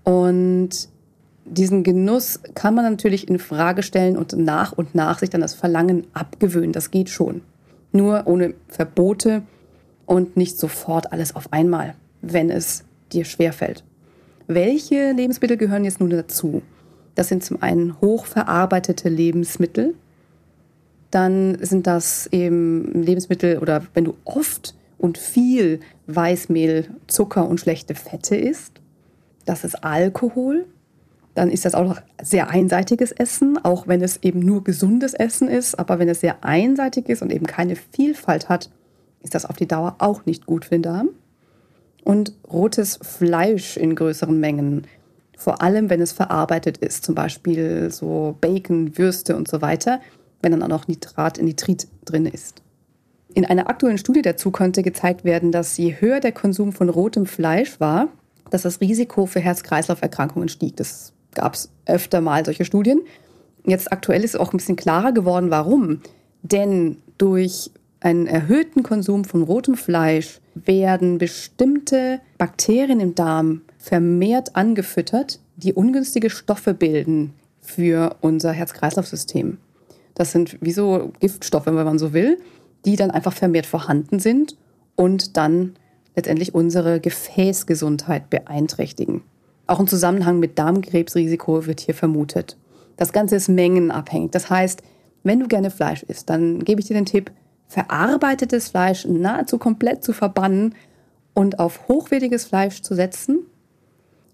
Und 0.03 0.89
diesen 1.45 1.83
Genuss 1.83 2.39
kann 2.55 2.73
man 2.73 2.85
natürlich 2.85 3.27
in 3.29 3.39
Frage 3.39 3.83
stellen 3.83 4.17
und 4.17 4.33
nach 4.33 4.71
und 4.71 4.95
nach 4.95 5.19
sich 5.19 5.29
dann 5.29 5.41
das 5.41 5.53
Verlangen 5.53 6.07
abgewöhnen. 6.13 6.73
Das 6.73 6.91
geht 6.91 7.09
schon. 7.09 7.41
Nur 7.91 8.23
ohne 8.25 8.55
Verbote 8.67 9.43
und 10.05 10.35
nicht 10.35 10.57
sofort 10.57 11.11
alles 11.11 11.35
auf 11.35 11.53
einmal, 11.53 11.95
wenn 12.21 12.49
es 12.49 12.83
dir 13.13 13.25
schwerfällt. 13.25 13.83
Welche 14.47 15.11
Lebensmittel 15.11 15.57
gehören 15.57 15.85
jetzt 15.85 15.99
nun 15.99 16.09
dazu? 16.09 16.61
Das 17.13 17.29
sind 17.29 17.43
zum 17.43 17.61
einen 17.61 17.99
hochverarbeitete 18.01 19.07
Lebensmittel. 19.07 19.95
Dann 21.11 21.57
sind 21.61 21.87
das 21.87 22.27
eben 22.27 23.03
Lebensmittel 23.03 23.59
oder 23.59 23.83
wenn 23.93 24.05
du 24.05 24.15
oft 24.25 24.75
und 24.97 25.17
viel 25.17 25.79
Weißmehl, 26.07 26.89
Zucker 27.07 27.47
und 27.47 27.59
schlechte 27.59 27.95
Fette 27.95 28.35
isst. 28.35 28.81
Das 29.45 29.63
ist 29.63 29.83
Alkohol. 29.83 30.65
Dann 31.35 31.51
ist 31.51 31.65
das 31.65 31.75
auch 31.75 31.83
noch 31.83 32.01
sehr 32.21 32.49
einseitiges 32.49 33.11
Essen, 33.11 33.63
auch 33.63 33.87
wenn 33.87 34.01
es 34.01 34.23
eben 34.23 34.39
nur 34.39 34.63
gesundes 34.63 35.13
Essen 35.13 35.49
ist. 35.49 35.77
Aber 35.77 35.99
wenn 35.99 36.09
es 36.09 36.21
sehr 36.21 36.43
einseitig 36.43 37.09
ist 37.09 37.21
und 37.21 37.31
eben 37.31 37.45
keine 37.45 37.75
Vielfalt 37.75 38.49
hat, 38.49 38.69
ist 39.21 39.35
das 39.35 39.45
auf 39.45 39.57
die 39.57 39.67
Dauer 39.67 39.95
auch 39.99 40.25
nicht 40.25 40.45
gut 40.45 40.65
für 40.65 40.75
den 40.75 40.81
Darm. 40.81 41.09
Und 42.03 42.33
rotes 42.49 42.99
Fleisch 43.01 43.77
in 43.77 43.95
größeren 43.95 44.39
Mengen, 44.39 44.87
vor 45.37 45.61
allem 45.61 45.89
wenn 45.89 46.01
es 46.01 46.13
verarbeitet 46.13 46.77
ist, 46.77 47.03
zum 47.03 47.15
Beispiel 47.15 47.91
so 47.91 48.37
Bacon, 48.39 48.97
Würste 48.97 49.35
und 49.35 49.47
so 49.47 49.61
weiter, 49.61 49.99
wenn 50.41 50.51
dann 50.51 50.63
auch 50.63 50.67
noch 50.67 50.87
Nitrat, 50.87 51.41
Nitrit 51.41 51.87
drin 52.05 52.27
ist. 52.27 52.61
In 53.33 53.43
einer 53.43 53.69
aktuellen 53.69 53.97
Studie 53.97 54.21
dazu 54.21 54.51
konnte 54.51 54.83
gezeigt 54.83 55.25
werden, 55.25 55.51
dass 55.51 55.75
je 55.75 55.95
höher 55.99 56.21
der 56.21 56.31
Konsum 56.31 56.71
von 56.71 56.87
rotem 56.87 57.25
Fleisch 57.25 57.79
war, 57.81 58.07
dass 58.51 58.61
das 58.61 58.79
Risiko 58.79 59.25
für 59.25 59.41
Herz-Kreislauf-Erkrankungen 59.41 60.47
stieg. 60.47 60.77
Das 60.77 61.11
gab 61.35 61.53
es 61.53 61.69
öfter 61.85 62.21
mal 62.21 62.43
solche 62.45 62.65
Studien. 62.65 63.01
Jetzt 63.65 63.91
aktuell 63.91 64.23
ist 64.23 64.39
auch 64.39 64.53
ein 64.53 64.57
bisschen 64.57 64.75
klarer 64.75 65.11
geworden, 65.11 65.51
warum. 65.51 66.01
Denn 66.41 66.97
durch 67.17 67.71
einen 67.99 68.27
erhöhten 68.27 68.83
Konsum 68.83 69.25
von 69.25 69.43
rotem 69.43 69.75
Fleisch 69.75 70.39
werden 70.53 71.17
bestimmte 71.17 72.21
Bakterien 72.37 72.99
im 72.99 73.15
Darm 73.15 73.61
vermehrt 73.77 74.55
angefüttert, 74.55 75.39
die 75.55 75.73
ungünstige 75.73 76.29
Stoffe 76.29 76.73
bilden 76.73 77.33
für 77.61 78.17
unser 78.21 78.51
Herz-Kreislauf-System. 78.51 79.57
Das 80.13 80.31
sind 80.31 80.57
wie 80.61 80.71
so 80.71 81.11
Giftstoffe, 81.19 81.65
wenn 81.65 81.73
man 81.75 81.99
so 81.99 82.13
will, 82.13 82.37
die 82.85 82.95
dann 82.95 83.11
einfach 83.11 83.33
vermehrt 83.33 83.65
vorhanden 83.65 84.19
sind 84.19 84.55
und 84.95 85.35
dann 85.35 85.75
letztendlich 86.15 86.53
unsere 86.53 86.99
Gefäßgesundheit 86.99 88.29
beeinträchtigen. 88.29 89.23
Auch 89.67 89.79
ein 89.79 89.87
Zusammenhang 89.87 90.39
mit 90.39 90.59
Darmkrebsrisiko 90.59 91.65
wird 91.65 91.79
hier 91.79 91.95
vermutet. 91.95 92.57
Das 92.97 93.13
Ganze 93.13 93.35
ist 93.35 93.49
mengenabhängig. 93.49 94.31
Das 94.31 94.49
heißt, 94.49 94.81
wenn 95.23 95.39
du 95.39 95.47
gerne 95.47 95.71
Fleisch 95.71 96.03
isst, 96.03 96.29
dann 96.29 96.63
gebe 96.63 96.81
ich 96.81 96.87
dir 96.87 96.93
den 96.93 97.05
Tipp, 97.05 97.31
verarbeitetes 97.67 98.69
Fleisch 98.69 99.05
nahezu 99.05 99.57
komplett 99.57 100.03
zu 100.03 100.13
verbannen 100.13 100.75
und 101.33 101.59
auf 101.59 101.87
hochwertiges 101.87 102.45
Fleisch 102.45 102.81
zu 102.81 102.95
setzen. 102.95 103.39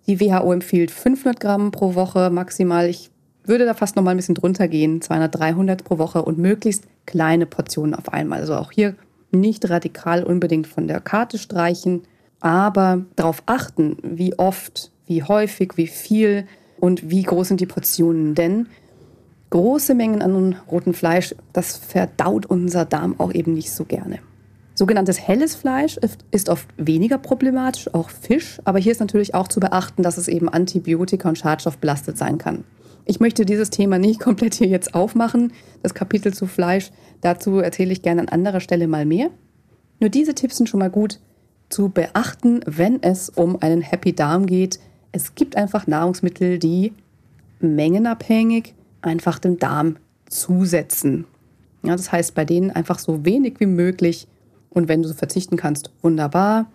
Die 0.07 0.19
WHO 0.19 0.51
empfiehlt 0.51 0.91
500 0.91 1.39
Gramm 1.39 1.71
pro 1.71 1.95
Woche 1.95 2.29
maximal. 2.29 2.89
Ich 2.89 3.09
würde 3.43 3.65
da 3.65 3.73
fast 3.73 3.95
noch 3.95 4.03
mal 4.03 4.11
ein 4.11 4.17
bisschen 4.17 4.35
drunter 4.35 4.67
gehen, 4.67 5.01
200, 5.01 5.39
300 5.39 5.83
pro 5.83 5.97
Woche 5.97 6.21
und 6.23 6.37
möglichst 6.37 6.85
kleine 7.05 7.45
Portionen 7.45 7.95
auf 7.95 8.11
einmal. 8.11 8.41
Also 8.41 8.55
auch 8.55 8.71
hier 8.71 8.95
nicht 9.31 9.69
radikal 9.69 10.23
unbedingt 10.23 10.67
von 10.67 10.87
der 10.87 10.99
Karte 10.99 11.37
streichen, 11.37 12.03
aber 12.39 13.05
darauf 13.15 13.43
achten, 13.45 13.97
wie 14.03 14.37
oft, 14.37 14.90
wie 15.07 15.23
häufig, 15.23 15.73
wie 15.75 15.87
viel 15.87 16.47
und 16.79 17.09
wie 17.09 17.23
groß 17.23 17.49
sind 17.49 17.61
die 17.61 17.65
Portionen. 17.65 18.35
Denn 18.35 18.67
große 19.49 19.95
Mengen 19.95 20.21
an 20.21 20.55
rotem 20.69 20.93
Fleisch, 20.93 21.35
das 21.53 21.77
verdaut 21.77 22.45
unser 22.45 22.85
Darm 22.85 23.19
auch 23.19 23.33
eben 23.33 23.53
nicht 23.53 23.71
so 23.71 23.85
gerne. 23.85 24.19
Sogenanntes 24.73 25.19
helles 25.19 25.53
Fleisch 25.53 25.99
ist 26.31 26.49
oft 26.49 26.67
weniger 26.77 27.17
problematisch, 27.17 27.93
auch 27.93 28.09
Fisch, 28.09 28.59
aber 28.63 28.79
hier 28.79 28.93
ist 28.93 28.99
natürlich 28.99 29.35
auch 29.35 29.47
zu 29.47 29.59
beachten, 29.59 30.01
dass 30.01 30.17
es 30.17 30.27
eben 30.27 30.49
Antibiotika 30.49 31.29
und 31.29 31.37
Schadstoff 31.37 31.77
belastet 31.77 32.17
sein 32.17 32.37
kann. 32.37 32.63
Ich 33.05 33.19
möchte 33.19 33.45
dieses 33.45 33.69
Thema 33.69 33.99
nicht 33.99 34.19
komplett 34.21 34.55
hier 34.55 34.67
jetzt 34.67 34.95
aufmachen, 34.95 35.53
das 35.83 35.93
Kapitel 35.93 36.33
zu 36.33 36.47
Fleisch. 36.47 36.91
Dazu 37.19 37.59
erzähle 37.59 37.91
ich 37.91 38.01
gerne 38.01 38.21
an 38.21 38.29
anderer 38.29 38.59
Stelle 38.59 38.87
mal 38.87 39.05
mehr. 39.05 39.29
Nur 39.99 40.09
diese 40.09 40.33
Tipps 40.33 40.57
sind 40.57 40.67
schon 40.67 40.79
mal 40.79 40.89
gut 40.89 41.19
zu 41.69 41.89
beachten, 41.89 42.61
wenn 42.65 43.03
es 43.03 43.29
um 43.29 43.61
einen 43.61 43.81
Happy 43.81 44.13
Darm 44.13 44.45
geht. 44.45 44.79
Es 45.11 45.35
gibt 45.35 45.55
einfach 45.55 45.87
Nahrungsmittel, 45.87 46.57
die 46.59 46.93
mengenabhängig 47.59 48.73
einfach 49.01 49.39
dem 49.39 49.59
Darm 49.59 49.97
zusetzen. 50.29 51.25
Ja, 51.83 51.95
das 51.95 52.11
heißt, 52.11 52.35
bei 52.35 52.45
denen 52.45 52.71
einfach 52.71 52.99
so 52.99 53.25
wenig 53.25 53.59
wie 53.59 53.65
möglich 53.65 54.27
und 54.69 54.87
wenn 54.87 55.03
du 55.03 55.13
verzichten 55.13 55.57
kannst, 55.57 55.91
wunderbar. 56.01 56.71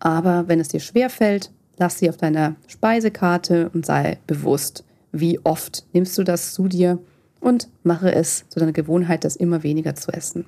Aber 0.00 0.48
wenn 0.48 0.60
es 0.60 0.68
dir 0.68 0.80
schwer 0.80 1.10
fällt, 1.10 1.50
lass 1.76 1.98
sie 1.98 2.08
auf 2.08 2.16
deiner 2.16 2.56
Speisekarte 2.66 3.70
und 3.72 3.86
sei 3.86 4.18
bewusst, 4.26 4.84
wie 5.12 5.40
oft 5.44 5.84
nimmst 5.92 6.18
du 6.18 6.24
das 6.24 6.52
zu 6.52 6.68
dir 6.68 6.98
und 7.40 7.68
mache 7.82 8.12
es 8.12 8.44
zu 8.48 8.60
deiner 8.60 8.72
Gewohnheit, 8.72 9.24
das 9.24 9.36
immer 9.36 9.62
weniger 9.62 9.94
zu 9.94 10.12
essen. 10.12 10.44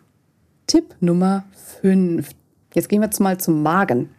Tipp 0.67 0.95
Nummer 1.01 1.45
5. 1.81 2.31
Jetzt 2.75 2.89
gehen 2.89 3.01
wir 3.01 3.07
jetzt 3.07 3.21
mal 3.21 3.39
zum 3.39 3.63
Magen. 3.63 4.11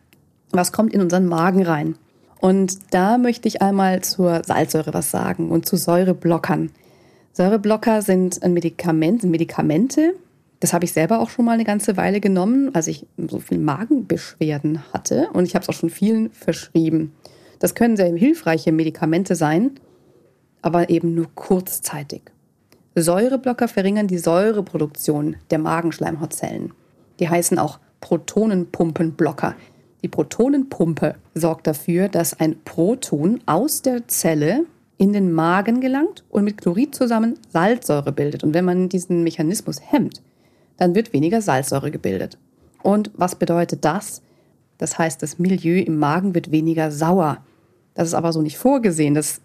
Was 0.51 0.71
kommt 0.71 0.93
in 0.93 1.01
unseren 1.01 1.27
Magen 1.27 1.63
rein? 1.63 1.95
Und 2.41 2.93
da 2.93 3.19
möchte 3.19 3.47
ich 3.47 3.61
einmal 3.61 4.01
zur 4.01 4.43
Salzsäure 4.43 4.93
was 4.93 5.11
sagen 5.11 5.51
und 5.51 5.67
zu 5.67 5.77
Säureblockern. 5.77 6.71
Säureblocker 7.33 8.01
sind 8.01 8.41
ein 8.43 8.53
Medikament, 8.53 9.21
sind 9.21 9.29
Medikamente. 9.29 10.15
Das 10.59 10.73
habe 10.73 10.83
ich 10.83 10.91
selber 10.91 11.19
auch 11.19 11.29
schon 11.29 11.45
mal 11.45 11.53
eine 11.53 11.63
ganze 11.63 11.97
Weile 11.97 12.19
genommen, 12.19 12.73
als 12.73 12.87
ich 12.87 13.05
so 13.17 13.39
viel 13.39 13.59
Magenbeschwerden 13.59 14.81
hatte. 14.91 15.29
Und 15.33 15.45
ich 15.45 15.53
habe 15.53 15.63
es 15.63 15.69
auch 15.69 15.79
schon 15.79 15.91
vielen 15.91 16.31
verschrieben. 16.31 17.13
Das 17.59 17.75
können 17.75 17.95
sehr 17.95 18.13
hilfreiche 18.15 18.71
Medikamente 18.71 19.35
sein, 19.35 19.71
aber 20.63 20.89
eben 20.89 21.13
nur 21.13 21.27
kurzzeitig. 21.35 22.23
Säureblocker 22.95 23.67
verringern 23.67 24.07
die 24.07 24.17
Säureproduktion 24.17 25.35
der 25.51 25.59
Magenschleimhautzellen. 25.59 26.73
Die 27.19 27.29
heißen 27.29 27.59
auch 27.59 27.79
Protonenpumpenblocker. 28.01 29.55
Die 30.01 30.07
Protonenpumpe 30.07 31.15
sorgt 31.33 31.67
dafür, 31.67 32.09
dass 32.09 32.39
ein 32.39 32.61
Proton 32.63 33.41
aus 33.45 33.81
der 33.81 34.07
Zelle 34.07 34.65
in 34.97 35.13
den 35.13 35.31
Magen 35.31 35.81
gelangt 35.81 36.23
und 36.29 36.43
mit 36.43 36.61
Chlorid 36.61 36.93
zusammen 36.93 37.39
Salzsäure 37.49 38.11
bildet. 38.11 38.43
Und 38.43 38.53
wenn 38.53 38.65
man 38.65 38.89
diesen 38.89 39.23
Mechanismus 39.23 39.77
hemmt, 39.81 40.21
dann 40.77 40.95
wird 40.95 41.13
weniger 41.13 41.41
Salzsäure 41.41 41.91
gebildet. 41.91 42.37
Und 42.83 43.11
was 43.15 43.35
bedeutet 43.35 43.85
das? 43.85 44.21
Das 44.77 44.97
heißt, 44.97 45.21
das 45.21 45.39
Milieu 45.39 45.79
im 45.79 45.97
Magen 45.97 46.33
wird 46.33 46.51
weniger 46.51 46.91
sauer. 46.91 47.37
Das 47.93 48.07
ist 48.07 48.13
aber 48.13 48.33
so 48.33 48.41
nicht 48.41 48.57
vorgesehen. 48.57 49.13
Das 49.13 49.41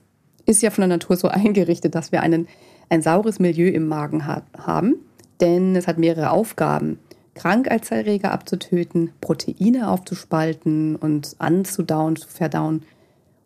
ist 0.46 0.62
ja 0.62 0.70
von 0.70 0.82
der 0.82 0.88
Natur 0.88 1.16
so 1.16 1.28
eingerichtet, 1.28 1.94
dass 1.94 2.12
wir 2.12 2.22
einen, 2.22 2.48
ein 2.88 3.02
saures 3.02 3.38
Milieu 3.38 3.68
im 3.68 3.88
Magen 3.88 4.26
ha 4.26 4.42
haben. 4.58 4.96
Denn 5.40 5.76
es 5.76 5.86
hat 5.86 5.98
mehrere 5.98 6.30
Aufgaben. 6.30 6.98
Krankheitserreger 7.36 8.32
abzutöten, 8.32 9.12
Proteine 9.20 9.90
aufzuspalten 9.90 10.96
und 10.96 11.36
anzudauen, 11.38 12.16
zu 12.16 12.28
verdauen 12.28 12.82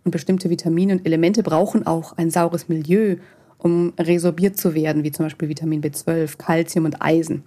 und 0.05 0.13
bestimmte 0.13 0.49
Vitamine 0.49 0.95
und 0.95 1.07
Elemente 1.07 1.43
brauchen 1.43 1.87
auch 1.87 2.17
ein 2.17 2.31
saures 2.31 2.69
Milieu, 2.69 3.17
um 3.59 3.93
resorbiert 3.99 4.57
zu 4.57 4.75
werden, 4.75 5.05
wie 5.05 5.13
zum 5.13 5.27
Beispiel 5.27 5.49
Vitamin 5.49 5.83
B12, 5.83 6.39
Calcium 6.39 6.87
und 6.87 7.03
Eisen. 7.03 7.43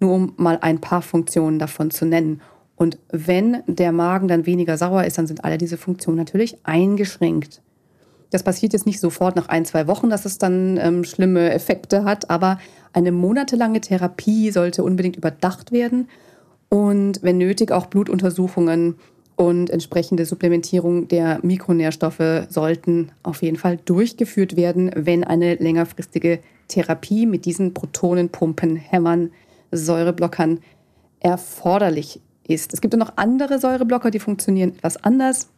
Nur 0.00 0.14
um 0.14 0.32
mal 0.36 0.58
ein 0.62 0.80
paar 0.80 1.02
Funktionen 1.02 1.60
davon 1.60 1.90
zu 1.92 2.04
nennen. 2.04 2.40
Und 2.74 2.98
wenn 3.10 3.62
der 3.68 3.92
Magen 3.92 4.26
dann 4.26 4.46
weniger 4.46 4.76
sauer 4.76 5.04
ist, 5.04 5.18
dann 5.18 5.28
sind 5.28 5.44
alle 5.44 5.58
diese 5.58 5.76
Funktionen 5.76 6.18
natürlich 6.18 6.56
eingeschränkt. 6.64 7.62
Das 8.32 8.42
passiert 8.42 8.72
jetzt 8.72 8.86
nicht 8.86 8.98
sofort 8.98 9.36
nach 9.36 9.48
ein, 9.48 9.64
zwei 9.64 9.86
Wochen, 9.86 10.10
dass 10.10 10.24
es 10.24 10.38
dann 10.38 10.78
ähm, 10.78 11.04
schlimme 11.04 11.52
Effekte 11.52 12.04
hat, 12.04 12.30
aber 12.30 12.58
eine 12.92 13.12
monatelange 13.12 13.80
Therapie 13.80 14.50
sollte 14.50 14.82
unbedingt 14.82 15.16
überdacht 15.16 15.70
werden 15.70 16.08
und 16.68 17.22
wenn 17.22 17.36
nötig 17.36 17.70
auch 17.70 17.86
Blutuntersuchungen 17.86 18.96
und 19.36 19.68
entsprechende 19.68 20.24
Supplementierung 20.24 21.08
der 21.08 21.40
Mikronährstoffe 21.42 22.46
sollten 22.48 23.12
auf 23.22 23.42
jeden 23.42 23.58
Fall 23.58 23.78
durchgeführt 23.84 24.56
werden, 24.56 24.90
wenn 24.94 25.22
eine 25.22 25.56
längerfristige 25.56 26.40
Therapie 26.68 27.26
mit 27.26 27.44
diesen 27.44 27.74
Protonenpumpen, 27.74 28.76
Hämmern, 28.76 29.30
Säureblockern 29.70 30.60
erforderlich 31.20 32.20
ist. 32.48 32.72
Es 32.72 32.80
gibt 32.80 32.96
noch 32.96 33.12
andere 33.16 33.58
Säureblocker, 33.58 34.10
die 34.10 34.18
funktionieren 34.18 34.70
etwas 34.70 34.96
anders. 35.04 35.48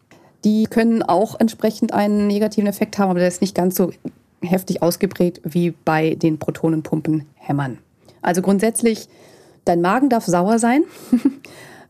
Die 0.44 0.64
können 0.64 1.02
auch 1.02 1.40
entsprechend 1.40 1.92
einen 1.92 2.26
negativen 2.26 2.68
Effekt 2.68 2.98
haben, 2.98 3.10
aber 3.10 3.18
der 3.18 3.28
ist 3.28 3.40
nicht 3.40 3.54
ganz 3.54 3.76
so 3.76 3.90
heftig 4.42 4.82
ausgeprägt 4.82 5.40
wie 5.44 5.70
bei 5.70 6.14
den 6.14 6.38
Protonenpumpenhämmern. 6.38 7.78
Also 8.20 8.42
grundsätzlich, 8.42 9.08
dein 9.64 9.80
Magen 9.80 10.08
darf 10.10 10.26
sauer 10.26 10.58
sein. 10.58 10.84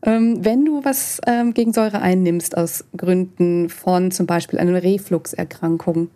Ähm, 0.05 0.45
wenn 0.45 0.65
du 0.65 0.85
was 0.85 1.19
ähm, 1.25 1.55
gegen 1.55 1.73
Säure 1.73 1.99
einnimmst 1.99 2.55
aus 2.55 2.85
Gründen 2.95 3.69
von 3.69 4.11
zum 4.11 4.27
Beispiel 4.27 4.59
einer 4.59 4.83
Refluxerkrankung, 4.83 6.09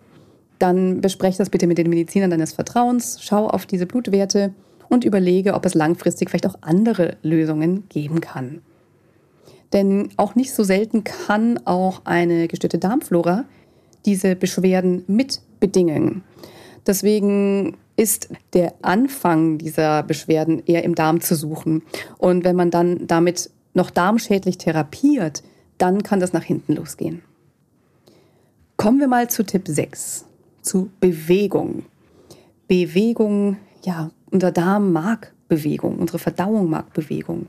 dann 0.59 1.01
bespreche 1.01 1.39
das 1.39 1.49
bitte 1.49 1.65
mit 1.65 1.79
den 1.79 1.89
Medizinern 1.89 2.29
deines 2.29 2.53
Vertrauens, 2.53 3.17
schau 3.21 3.47
auf 3.47 3.65
diese 3.65 3.87
Blutwerte 3.87 4.53
und 4.89 5.05
überlege, 5.05 5.55
ob 5.55 5.65
es 5.65 5.73
langfristig 5.73 6.29
vielleicht 6.29 6.45
auch 6.45 6.57
andere 6.61 7.17
Lösungen 7.23 7.89
geben 7.89 8.21
kann. 8.21 8.61
Denn 9.73 10.09
auch 10.17 10.35
nicht 10.35 10.53
so 10.53 10.63
selten 10.63 11.03
kann 11.03 11.59
auch 11.65 12.01
eine 12.05 12.47
gestörte 12.47 12.79
Darmflora 12.79 13.45
diese 14.05 14.35
Beschwerden 14.35 15.03
mit 15.07 15.41
bedingen. 15.59 16.23
Deswegen 16.87 17.77
ist 17.97 18.29
der 18.53 18.73
Anfang 18.81 19.57
dieser 19.57 20.03
Beschwerden 20.03 20.63
eher 20.65 20.83
im 20.83 20.95
Darm 20.95 21.21
zu 21.21 21.35
suchen. 21.35 21.83
Und 22.17 22.45
wenn 22.45 22.55
man 22.55 22.71
dann 22.71 23.07
damit 23.07 23.51
noch 23.73 23.89
darmschädlich 23.89 24.57
therapiert, 24.57 25.43
dann 25.77 26.01
kann 26.03 26.19
das 26.19 26.33
nach 26.33 26.43
hinten 26.43 26.75
losgehen. 26.75 27.21
Kommen 28.77 28.99
wir 28.99 29.07
mal 29.07 29.29
zu 29.29 29.43
Tipp 29.43 29.67
6, 29.67 30.25
zu 30.61 30.89
Bewegung. 31.01 31.83
Bewegung, 32.67 33.57
ja, 33.83 34.11
unser 34.31 34.51
Darm 34.51 34.93
mag 34.93 35.33
Bewegung, 35.49 35.99
unsere 35.99 36.19
Verdauung 36.19 36.69
mag 36.69 36.93
Bewegung. 36.93 37.47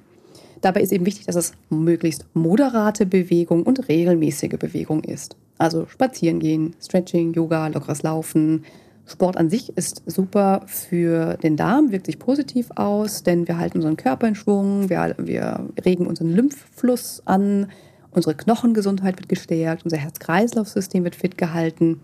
Dabei 0.61 0.83
ist 0.83 0.93
eben 0.93 1.07
wichtig, 1.07 1.27
dass 1.27 1.37
es 1.37 1.53
möglichst 1.71 2.27
moderate 2.35 3.07
Bewegung 3.07 3.63
und 3.63 3.89
regelmäßige 3.89 4.59
Bewegung 4.59 5.05
ist. 5.05 5.37
Also 5.59 5.87
spazieren 5.87 6.41
gehen, 6.41 6.75
Stretching, 6.81 7.33
Yoga, 7.33 7.69
lockeres 7.69 8.03
Laufen. 8.03 8.65
Sport 9.07 9.37
an 9.37 9.51
sich 9.51 9.77
ist 9.77 10.03
super 10.07 10.63
für 10.67 11.37
den 11.39 11.57
Darm, 11.57 11.91
wirkt 11.91 12.07
sich 12.07 12.19
positiv 12.19 12.71
aus, 12.77 13.23
denn 13.23 13.49
wir 13.49 13.59
halten 13.59 13.79
unseren 13.79 13.97
Körper 13.97 14.29
in 14.29 14.35
Schwung, 14.35 14.89
wir, 14.89 15.17
wir 15.19 15.69
regen 15.85 16.07
unseren 16.07 16.31
Lymphfluss 16.31 17.23
an, 17.25 17.71
unsere 18.13 18.35
Knochengesundheit 18.35 19.19
wird 19.19 19.29
gestärkt, 19.29 19.85
unser 19.85 19.97
Herz-Kreislauf-System 19.97 21.03
wird 21.05 21.17
fit 21.17 21.37
gehalten 21.37 22.01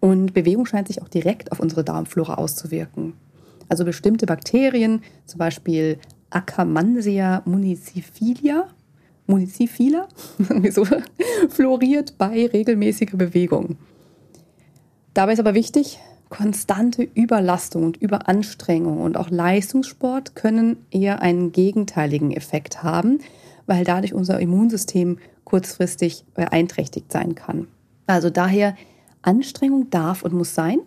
und 0.00 0.34
Bewegung 0.34 0.66
scheint 0.66 0.88
sich 0.88 1.02
auch 1.02 1.08
direkt 1.08 1.50
auf 1.50 1.58
unsere 1.58 1.82
Darmflora 1.82 2.34
auszuwirken. 2.34 3.14
Also 3.68 3.84
bestimmte 3.84 4.26
Bakterien, 4.26 5.02
zum 5.24 5.38
Beispiel 5.38 5.98
Akkermansia 6.36 7.40
municipilia, 7.46 8.68
municipila, 9.26 10.06
so, 10.70 10.86
floriert 11.48 12.18
bei 12.18 12.46
regelmäßiger 12.46 13.16
Bewegung. 13.16 13.78
Dabei 15.14 15.32
ist 15.32 15.40
aber 15.40 15.54
wichtig, 15.54 15.98
konstante 16.28 17.02
Überlastung 17.02 17.84
und 17.84 17.96
Überanstrengung 17.96 19.00
und 19.00 19.16
auch 19.16 19.30
Leistungssport 19.30 20.34
können 20.34 20.76
eher 20.90 21.22
einen 21.22 21.52
gegenteiligen 21.52 22.32
Effekt 22.32 22.82
haben, 22.82 23.20
weil 23.64 23.84
dadurch 23.84 24.12
unser 24.12 24.38
Immunsystem 24.38 25.18
kurzfristig 25.44 26.26
beeinträchtigt 26.34 27.10
sein 27.10 27.34
kann. 27.34 27.66
Also 28.06 28.28
daher, 28.28 28.76
Anstrengung 29.22 29.88
darf 29.88 30.22
und 30.22 30.34
muss 30.34 30.54
sein. 30.54 30.80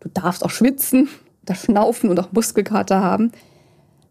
Du 0.00 0.08
darfst 0.08 0.44
auch 0.44 0.50
schwitzen, 0.50 1.08
das 1.44 1.62
Schnaufen 1.62 2.10
und 2.10 2.18
auch 2.18 2.32
Muskelkater 2.32 3.00
haben. 3.00 3.30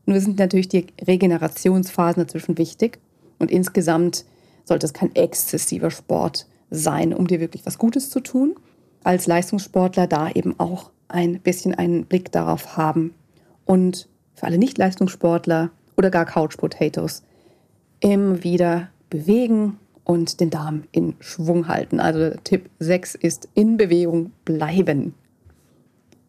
Nur 0.07 0.21
sind 0.21 0.39
natürlich 0.39 0.69
die 0.69 0.87
Regenerationsphasen 1.05 2.23
dazwischen 2.23 2.57
wichtig. 2.57 2.97
Und 3.39 3.51
insgesamt 3.51 4.25
sollte 4.63 4.85
es 4.85 4.93
kein 4.93 5.13
exzessiver 5.15 5.91
Sport 5.91 6.47
sein, 6.71 7.13
um 7.13 7.27
dir 7.27 7.39
wirklich 7.39 7.65
was 7.65 7.77
Gutes 7.77 8.09
zu 8.09 8.21
tun. 8.21 8.55
Als 9.03 9.27
Leistungssportler 9.27 10.07
da 10.07 10.31
eben 10.31 10.59
auch 10.59 10.91
ein 11.09 11.39
bisschen 11.41 11.75
einen 11.75 12.05
Blick 12.05 12.31
darauf 12.31 12.77
haben. 12.77 13.13
Und 13.65 14.07
für 14.33 14.45
alle 14.45 14.57
Nicht-Leistungssportler 14.57 15.71
oder 15.97 16.09
gar 16.09 16.25
Couch 16.25 16.57
Potatoes 16.57 17.23
immer 17.99 18.43
wieder 18.43 18.89
bewegen 19.09 19.77
und 20.05 20.39
den 20.39 20.49
Darm 20.49 20.83
in 20.93 21.15
Schwung 21.19 21.67
halten. 21.67 21.99
Also 21.99 22.37
Tipp 22.45 22.69
6 22.79 23.15
ist 23.15 23.49
in 23.55 23.75
Bewegung 23.75 24.31
bleiben. 24.45 25.15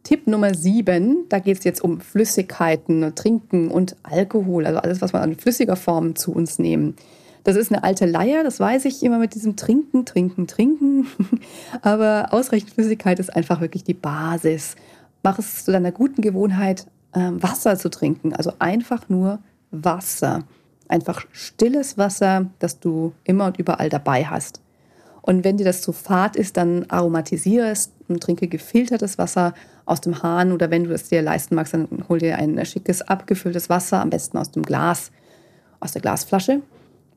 Tipp 0.08 0.26
Nummer 0.26 0.54
7, 0.54 1.26
da 1.28 1.38
geht 1.38 1.58
es 1.58 1.64
jetzt 1.64 1.84
um 1.84 2.00
Flüssigkeiten, 2.00 3.14
Trinken 3.14 3.68
und 3.68 3.94
Alkohol, 4.04 4.64
also 4.64 4.78
alles, 4.78 5.02
was 5.02 5.12
wir 5.12 5.20
an 5.20 5.36
flüssiger 5.36 5.76
Form 5.76 6.16
zu 6.16 6.32
uns 6.32 6.58
nehmen. 6.58 6.96
Das 7.44 7.56
ist 7.56 7.70
eine 7.70 7.84
alte 7.84 8.06
Leier, 8.06 8.42
das 8.42 8.58
weiß 8.58 8.86
ich 8.86 9.02
immer 9.02 9.18
mit 9.18 9.34
diesem 9.34 9.56
Trinken, 9.56 10.06
Trinken, 10.06 10.46
Trinken. 10.46 11.08
Aber 11.82 12.28
ausreichend 12.30 12.70
Flüssigkeit 12.70 13.18
ist 13.18 13.36
einfach 13.36 13.60
wirklich 13.60 13.84
die 13.84 13.92
Basis. 13.92 14.76
Mach 15.22 15.38
es 15.38 15.66
zu 15.66 15.72
deiner 15.72 15.92
guten 15.92 16.22
Gewohnheit, 16.22 16.86
ähm, 17.14 17.42
Wasser 17.42 17.76
zu 17.76 17.90
trinken. 17.90 18.32
Also 18.32 18.54
einfach 18.60 19.10
nur 19.10 19.40
Wasser. 19.72 20.44
Einfach 20.88 21.26
stilles 21.32 21.98
Wasser, 21.98 22.46
das 22.60 22.80
du 22.80 23.12
immer 23.24 23.44
und 23.44 23.58
überall 23.58 23.90
dabei 23.90 24.24
hast. 24.24 24.62
Und 25.28 25.44
wenn 25.44 25.58
dir 25.58 25.64
das 25.64 25.82
zu 25.82 25.92
fad 25.92 26.36
ist, 26.36 26.56
dann 26.56 26.86
aromatisiere 26.88 27.68
es 27.68 27.92
und 28.08 28.22
trinke 28.22 28.48
gefiltertes 28.48 29.18
Wasser 29.18 29.52
aus 29.84 30.00
dem 30.00 30.22
Hahn 30.22 30.52
oder 30.52 30.70
wenn 30.70 30.84
du 30.84 30.94
es 30.94 31.10
dir 31.10 31.20
leisten 31.20 31.54
magst, 31.54 31.74
dann 31.74 31.86
hol 32.08 32.18
dir 32.18 32.38
ein 32.38 32.64
schickes 32.64 33.02
abgefülltes 33.02 33.68
Wasser, 33.68 34.00
am 34.00 34.08
besten 34.08 34.38
aus 34.38 34.52
dem 34.52 34.62
Glas, 34.62 35.10
aus 35.80 35.92
der 35.92 36.00
Glasflasche 36.00 36.62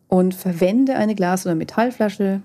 und 0.09 0.35
verwende 0.35 0.95
eine 0.95 1.15
Glas- 1.15 1.45
oder 1.45 1.55
Metallflasche. 1.55 2.41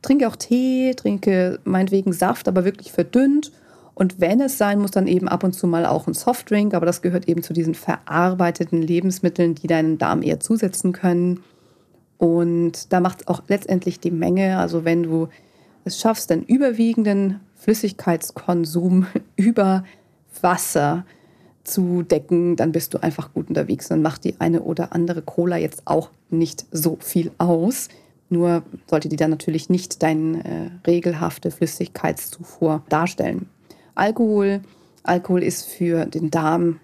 Trinke 0.00 0.26
auch 0.26 0.36
Tee, 0.36 0.94
trinke 0.94 1.58
meinetwegen 1.64 2.14
Saft, 2.14 2.48
aber 2.48 2.64
wirklich 2.64 2.90
verdünnt. 2.90 3.52
Und 3.92 4.18
wenn 4.18 4.40
es 4.40 4.56
sein 4.56 4.78
muss, 4.78 4.92
dann 4.92 5.06
eben 5.06 5.28
ab 5.28 5.44
und 5.44 5.52
zu 5.52 5.66
mal 5.66 5.84
auch 5.84 6.06
ein 6.06 6.14
Softdrink, 6.14 6.72
aber 6.72 6.86
das 6.86 7.02
gehört 7.02 7.28
eben 7.28 7.42
zu 7.42 7.52
diesen 7.52 7.74
verarbeiteten 7.74 8.80
Lebensmitteln, 8.80 9.56
die 9.56 9.66
deinen 9.66 9.98
Darm 9.98 10.22
eher 10.22 10.40
zusetzen 10.40 10.92
können. 10.92 11.44
Und 12.22 12.92
da 12.92 13.00
macht 13.00 13.22
es 13.22 13.26
auch 13.26 13.42
letztendlich 13.48 13.98
die 13.98 14.12
Menge. 14.12 14.58
Also 14.58 14.84
wenn 14.84 15.02
du 15.02 15.26
es 15.84 15.98
schaffst, 15.98 16.30
den 16.30 16.44
überwiegenden 16.44 17.40
Flüssigkeitskonsum 17.56 19.08
über 19.36 19.82
Wasser 20.40 21.04
zu 21.64 22.04
decken, 22.04 22.54
dann 22.54 22.70
bist 22.70 22.94
du 22.94 23.02
einfach 23.02 23.34
gut 23.34 23.48
unterwegs. 23.48 23.88
Dann 23.88 24.02
macht 24.02 24.22
die 24.22 24.40
eine 24.40 24.62
oder 24.62 24.94
andere 24.94 25.22
Cola 25.22 25.56
jetzt 25.56 25.82
auch 25.86 26.10
nicht 26.30 26.64
so 26.70 26.96
viel 27.00 27.32
aus. 27.38 27.88
Nur 28.28 28.62
sollte 28.86 29.08
die 29.08 29.16
dann 29.16 29.30
natürlich 29.30 29.68
nicht 29.68 30.00
deine 30.00 30.44
äh, 30.44 30.70
regelhafte 30.86 31.50
Flüssigkeitszufuhr 31.50 32.84
darstellen. 32.88 33.48
Alkohol. 33.96 34.60
Alkohol 35.02 35.42
ist 35.42 35.64
für 35.64 36.06
den 36.06 36.30
Darm 36.30 36.78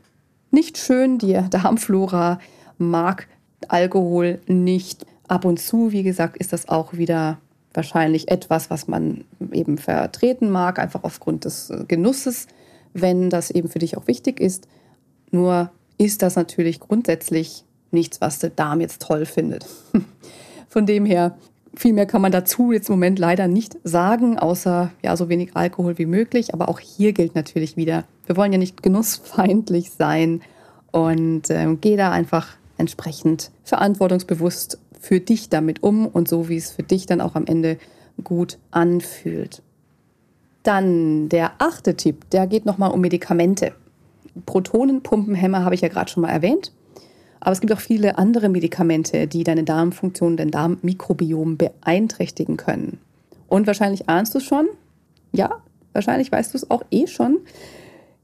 nicht 0.51 0.79
schön. 0.79 1.19
Die 1.19 1.41
Darmflora 1.49 2.41
mag 2.77 3.29
Alkohol 3.69 4.41
nicht. 4.49 5.07
Ab 5.29 5.45
und 5.45 5.61
zu, 5.61 5.93
wie 5.93 6.03
gesagt, 6.03 6.37
ist 6.39 6.53
das 6.53 6.69
auch 6.69 6.95
wieder 6.95 7.39
wahrscheinlich 7.75 8.31
etwas, 8.31 8.71
was 8.71 8.89
man 8.89 9.25
eben 9.53 9.79
vertreten 9.79 10.51
mag, 10.51 10.79
einfach 10.79 11.05
aufgrund 11.05 11.45
des 11.45 11.71
äh, 11.71 11.85
Genusses, 11.87 12.47
wenn 12.95 13.31
das 13.31 13.51
eben 13.51 13.69
für 13.69 13.79
dich 13.79 13.97
auch 13.97 14.07
wichtig 14.07 14.41
ist. 14.41 14.67
Nur 15.31 15.71
ist 15.99 16.23
das 16.23 16.37
natürlich 16.37 16.81
grundsätzlich 16.81 17.65
nichts, 17.91 18.21
was 18.21 18.39
der 18.39 18.51
Darm 18.51 18.81
jetzt 18.81 19.03
toll 19.03 19.27
findet. 19.27 19.67
Von 20.69 20.87
dem 20.87 21.05
her, 21.05 21.37
viel 21.75 21.93
mehr 21.93 22.07
kann 22.07 22.23
man 22.23 22.33
dazu 22.33 22.73
jetzt 22.73 22.89
im 22.89 22.95
Moment 22.95 23.19
leider 23.19 23.49
nicht 23.49 23.77
sagen, 23.85 24.39
außer 24.39 24.91
ja, 25.03 25.17
so 25.17 25.29
wenig 25.29 25.51
Alkohol 25.55 25.99
wie 25.99 26.07
möglich. 26.07 26.55
Aber 26.55 26.69
auch 26.69 26.81
hier 26.81 27.13
gilt 27.13 27.35
natürlich 27.35 27.77
wieder, 27.77 28.05
wir 28.27 28.37
wollen 28.37 28.53
ja 28.53 28.59
nicht 28.59 28.83
genussfeindlich 28.83 29.91
sein 29.91 30.41
und 30.91 31.51
äh, 31.51 31.77
geh 31.81 31.97
da 31.97 32.11
einfach 32.11 32.49
entsprechend 32.79 33.51
verantwortungsbewusst 33.65 34.79
für 34.99 35.21
dich 35.21 35.49
damit 35.49 35.83
um 35.83 36.07
und 36.07 36.29
so, 36.29 36.49
wie 36.49 36.57
es 36.57 36.71
für 36.71 36.83
dich 36.83 37.07
dann 37.07 37.21
auch 37.21 37.35
am 37.35 37.47
Ende 37.47 37.79
gut 38.23 38.59
anfühlt. 38.71 39.63
Dann 40.63 41.29
der 41.29 41.53
achte 41.59 41.97
Tipp, 41.97 42.29
der 42.31 42.47
geht 42.47 42.67
nochmal 42.67 42.91
um 42.91 43.01
Medikamente. 43.01 43.73
Protonenpumpenhämmer 44.47 45.65
habe 45.65 45.75
ich 45.75 45.81
ja 45.81 45.89
gerade 45.89 46.11
schon 46.11 46.23
mal 46.23 46.31
erwähnt. 46.31 46.73
Aber 47.41 47.53
es 47.53 47.61
gibt 47.61 47.73
auch 47.73 47.81
viele 47.81 48.19
andere 48.19 48.49
Medikamente, 48.49 49.27
die 49.29 49.45
deine 49.45 49.65
Darmfunktion, 49.65 50.37
dein 50.37 50.51
Darmmikrobiom 50.51 51.57
beeinträchtigen 51.57 52.57
können. 52.57 52.99
Und 53.47 53.67
wahrscheinlich 53.67 54.09
ahnst 54.09 54.35
du 54.35 54.39
es 54.39 54.45
schon. 54.45 54.69
Ja, 55.33 55.63
wahrscheinlich 55.93 56.33
weißt 56.33 56.53
du 56.53 56.59
es 56.59 56.71
auch 56.71 56.83
eh 56.91 57.07
schon. 57.07 57.39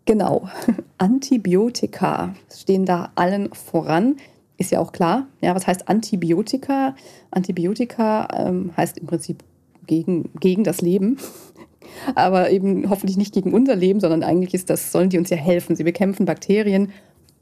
Genau, 0.05 0.49
Antibiotika 0.99 2.35
stehen 2.53 2.85
da 2.85 3.13
allen 3.15 3.53
voran 3.55 4.17
ist 4.57 4.71
ja 4.71 4.81
auch 4.81 4.93
klar. 4.93 5.27
Ja, 5.41 5.55
was 5.55 5.67
heißt 5.67 5.89
Antibiotika? 5.89 6.95
Antibiotika 7.31 8.29
ähm, 8.33 8.71
heißt 8.77 8.99
im 8.99 9.07
Prinzip 9.07 9.43
gegen, 9.87 10.31
gegen 10.41 10.65
das 10.65 10.81
Leben. 10.81 11.19
Aber 12.15 12.51
eben 12.51 12.89
hoffentlich 12.89 13.17
nicht 13.17 13.35
gegen 13.35 13.53
unser 13.53 13.77
Leben, 13.77 14.01
sondern 14.01 14.23
eigentlich 14.23 14.55
ist 14.55 14.71
das, 14.71 14.91
sollen 14.91 15.11
die 15.11 15.19
uns 15.19 15.31
ja 15.31 15.37
helfen. 15.37 15.77
Sie 15.77 15.85
bekämpfen 15.85 16.27
Bakterien, 16.27 16.91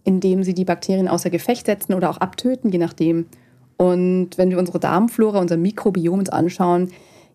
indem 0.04 0.42
sie 0.42 0.54
die 0.54 0.64
Bakterien 0.64 1.08
außer 1.08 1.30
Gefecht 1.30 1.66
setzen 1.66 1.94
oder 1.94 2.10
auch 2.10 2.18
abtöten, 2.18 2.70
je 2.70 2.78
nachdem. 2.78 3.26
Und 3.76 4.36
wenn 4.36 4.50
wir 4.50 4.58
unsere 4.58 4.80
Darmflora, 4.80 5.38
unser 5.38 5.56
Mikrobiom 5.56 6.18
uns 6.18 6.30
anschauen, 6.30 6.90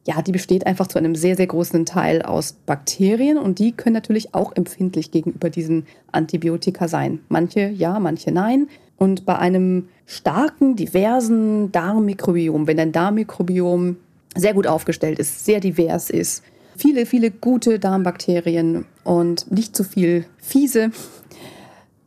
ja, 0.06 0.22
die 0.22 0.32
besteht 0.32 0.66
einfach 0.66 0.88
zu 0.88 0.98
einem 0.98 1.16
sehr, 1.16 1.36
sehr 1.36 1.48
großen 1.48 1.86
Teil 1.86 2.22
aus 2.22 2.54
Bakterien 2.54 3.38
und 3.38 3.60
die 3.60 3.74
können 3.74 3.94
natürlich 3.94 4.34
auch 4.34 4.56
empfindlich 4.56 5.12
gegenüber 5.12 5.50
diesen 5.50 5.86
Antibiotika 6.14 6.88
sein. 6.88 7.20
Manche 7.28 7.68
ja, 7.68 8.00
manche 8.00 8.32
nein. 8.32 8.70
Und 8.98 9.26
bei 9.26 9.38
einem 9.38 9.90
starken, 10.06 10.76
diversen 10.76 11.72
Darmmikrobiom, 11.72 12.68
wenn 12.68 12.78
dein 12.78 12.92
Darmmikrobiom 12.92 13.98
sehr 14.36 14.54
gut 14.54 14.68
aufgestellt 14.68 15.20
ist, 15.20 15.46
sehr 15.46 15.60
divers 15.60 16.10
ist, 16.10 16.44
viele, 16.76 17.06
viele 17.06 17.32
gute 17.32 17.80
Darmbakterien 17.80 18.86
und 19.04 19.52
nicht 19.52 19.76
zu 19.76 19.84
viel 19.84 20.26
fiese, 20.38 20.92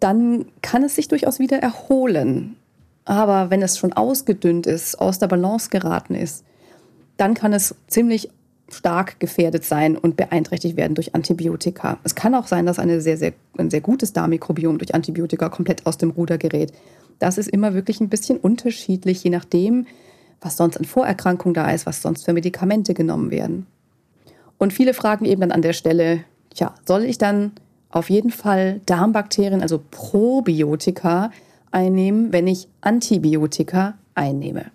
dann 0.00 0.46
kann 0.62 0.82
es 0.82 0.96
sich 0.96 1.08
durchaus 1.08 1.38
wieder 1.38 1.58
erholen. 1.58 2.56
Aber 3.04 3.50
wenn 3.50 3.62
es 3.62 3.78
schon 3.78 3.92
ausgedünnt 3.92 4.66
ist, 4.66 5.00
aus 5.00 5.18
der 5.18 5.26
Balance 5.26 5.70
geraten 5.70 6.14
ist, 6.14 6.44
dann 7.16 7.34
kann 7.34 7.52
es 7.52 7.74
ziemlich 7.86 8.30
stark 8.74 9.20
gefährdet 9.20 9.64
sein 9.64 9.96
und 9.96 10.16
beeinträchtigt 10.16 10.76
werden 10.76 10.94
durch 10.94 11.14
Antibiotika. 11.14 11.98
Es 12.04 12.14
kann 12.14 12.34
auch 12.34 12.46
sein, 12.46 12.66
dass 12.66 12.78
eine 12.78 13.00
sehr, 13.00 13.16
sehr, 13.16 13.32
ein 13.58 13.70
sehr 13.70 13.80
gutes 13.80 14.12
Darmmikrobiom 14.12 14.78
durch 14.78 14.94
Antibiotika 14.94 15.48
komplett 15.48 15.86
aus 15.86 15.98
dem 15.98 16.10
Ruder 16.10 16.38
gerät. 16.38 16.72
Das 17.18 17.38
ist 17.38 17.48
immer 17.48 17.74
wirklich 17.74 18.00
ein 18.00 18.08
bisschen 18.08 18.38
unterschiedlich, 18.38 19.22
je 19.22 19.30
nachdem, 19.30 19.86
was 20.40 20.56
sonst 20.56 20.76
an 20.76 20.84
Vorerkrankung 20.84 21.54
da 21.54 21.70
ist, 21.70 21.86
was 21.86 22.02
sonst 22.02 22.24
für 22.24 22.32
Medikamente 22.32 22.94
genommen 22.94 23.30
werden. 23.30 23.66
Und 24.58 24.72
viele 24.72 24.94
fragen 24.94 25.24
eben 25.24 25.40
dann 25.40 25.52
an 25.52 25.62
der 25.62 25.72
Stelle, 25.72 26.24
ja, 26.54 26.74
soll 26.86 27.04
ich 27.04 27.18
dann 27.18 27.52
auf 27.90 28.10
jeden 28.10 28.30
Fall 28.30 28.80
Darmbakterien, 28.86 29.62
also 29.62 29.80
Probiotika, 29.90 31.30
einnehmen, 31.70 32.32
wenn 32.32 32.46
ich 32.46 32.68
Antibiotika 32.80 33.94
einnehme? 34.14 34.66